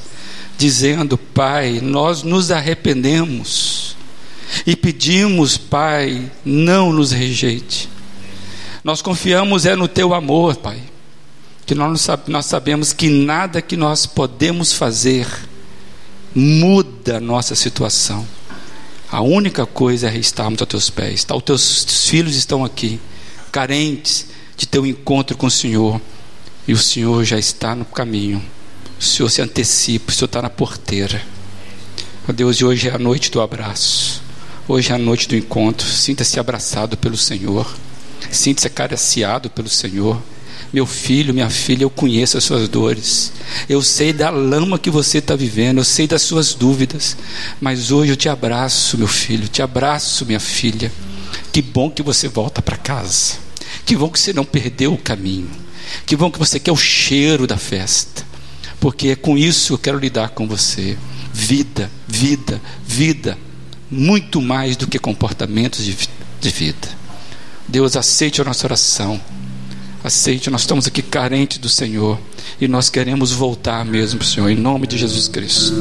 dizendo, 0.57 1.17
Pai, 1.17 1.79
nós 1.81 2.23
nos 2.23 2.49
arrependemos 2.49 3.95
e 4.65 4.75
pedimos, 4.75 5.55
Pai, 5.55 6.31
não 6.43 6.91
nos 6.91 7.11
rejeite. 7.11 7.87
Nós 8.83 9.03
confiamos 9.03 9.67
é 9.67 9.75
no 9.75 9.87
teu 9.87 10.15
amor, 10.15 10.55
Pai 10.55 10.92
nós, 11.75 12.09
sabemos 12.45 12.93
que 12.93 13.09
nada 13.09 13.61
que 13.61 13.77
nós 13.77 14.05
podemos 14.05 14.73
fazer 14.73 15.27
muda 16.35 17.17
a 17.17 17.21
nossa 17.21 17.55
situação. 17.55 18.27
A 19.11 19.21
única 19.21 19.65
coisa 19.65 20.09
é 20.09 20.17
estarmos 20.17 20.61
a 20.61 20.65
teus 20.65 20.89
pés. 20.89 21.23
Tá, 21.23 21.35
os 21.35 21.43
teus 21.43 22.07
filhos 22.09 22.35
estão 22.35 22.65
aqui, 22.65 22.99
carentes 23.51 24.25
de 24.57 24.65
ter 24.65 24.79
um 24.79 24.85
encontro 24.85 25.37
com 25.37 25.47
o 25.47 25.51
Senhor. 25.51 26.01
E 26.67 26.73
o 26.73 26.77
Senhor 26.77 27.23
já 27.23 27.37
está 27.37 27.75
no 27.75 27.85
caminho. 27.85 28.43
O 28.99 29.03
Senhor 29.03 29.29
se 29.29 29.41
antecipa, 29.41 30.11
o 30.11 30.15
Senhor 30.15 30.25
está 30.25 30.41
na 30.41 30.49
porteira. 30.49 31.21
Ó 32.27 32.31
Deus, 32.31 32.57
e 32.57 32.65
hoje 32.65 32.87
é 32.87 32.95
a 32.95 32.97
noite 32.97 33.29
do 33.29 33.41
abraço. 33.41 34.21
Hoje 34.67 34.91
é 34.91 34.95
a 34.95 34.97
noite 34.97 35.27
do 35.27 35.35
encontro. 35.35 35.85
Sinta-se 35.85 36.39
abraçado 36.39 36.97
pelo 36.97 37.17
Senhor. 37.17 37.69
Sinta-se 38.31 38.65
acariciado 38.65 39.49
pelo 39.49 39.67
Senhor. 39.67 40.21
Meu 40.73 40.87
filho, 40.87 41.35
minha 41.35 41.51
filha, 41.51 41.83
eu 41.83 41.89
conheço 41.89 42.35
as 42.35 42.43
suas 42.43 42.67
dores. 42.67 43.31
Eu 43.69 43.83
sei 43.83 44.11
da 44.11 44.31
lama 44.31 44.79
que 44.79 44.89
você 44.89 45.19
está 45.19 45.35
vivendo, 45.35 45.77
eu 45.77 45.83
sei 45.83 46.07
das 46.07 46.23
suas 46.23 46.55
dúvidas. 46.55 47.15
Mas 47.61 47.91
hoje 47.91 48.11
eu 48.11 48.15
te 48.15 48.27
abraço, 48.27 48.97
meu 48.97 49.07
filho, 49.07 49.47
te 49.47 49.61
abraço, 49.61 50.25
minha 50.25 50.39
filha. 50.39 50.91
Que 51.51 51.61
bom 51.61 51.91
que 51.91 52.01
você 52.01 52.27
volta 52.27 52.59
para 52.59 52.75
casa. 52.75 53.35
Que 53.85 53.95
bom 53.95 54.09
que 54.09 54.19
você 54.19 54.33
não 54.33 54.43
perdeu 54.43 54.93
o 54.93 54.97
caminho. 54.97 55.49
Que 56.07 56.15
bom 56.15 56.31
que 56.31 56.39
você 56.39 56.59
quer 56.59 56.71
o 56.71 56.77
cheiro 56.77 57.45
da 57.45 57.57
festa. 57.57 58.25
Porque 58.79 59.09
é 59.09 59.15
com 59.15 59.37
isso 59.37 59.73
eu 59.73 59.77
quero 59.77 59.99
lidar 59.99 60.29
com 60.29 60.47
você. 60.47 60.97
Vida, 61.31 61.91
vida, 62.07 62.59
vida. 62.83 63.37
Muito 63.91 64.41
mais 64.41 64.75
do 64.75 64.87
que 64.87 64.97
comportamentos 64.97 65.85
de, 65.85 65.95
de 66.41 66.49
vida. 66.49 66.87
Deus 67.67 67.95
aceite 67.95 68.41
a 68.41 68.43
nossa 68.43 68.65
oração. 68.65 69.21
Aceite, 70.03 70.49
nós 70.49 70.61
estamos 70.61 70.85
aqui 70.85 71.01
carentes 71.01 71.57
do 71.59 71.69
Senhor 71.69 72.19
e 72.59 72.67
nós 72.67 72.89
queremos 72.89 73.31
voltar 73.31 73.85
mesmo, 73.85 74.21
Senhor, 74.21 74.49
em 74.49 74.55
nome 74.55 74.85
de 74.85 74.97
Jesus 74.97 75.29
Cristo. 75.29 75.79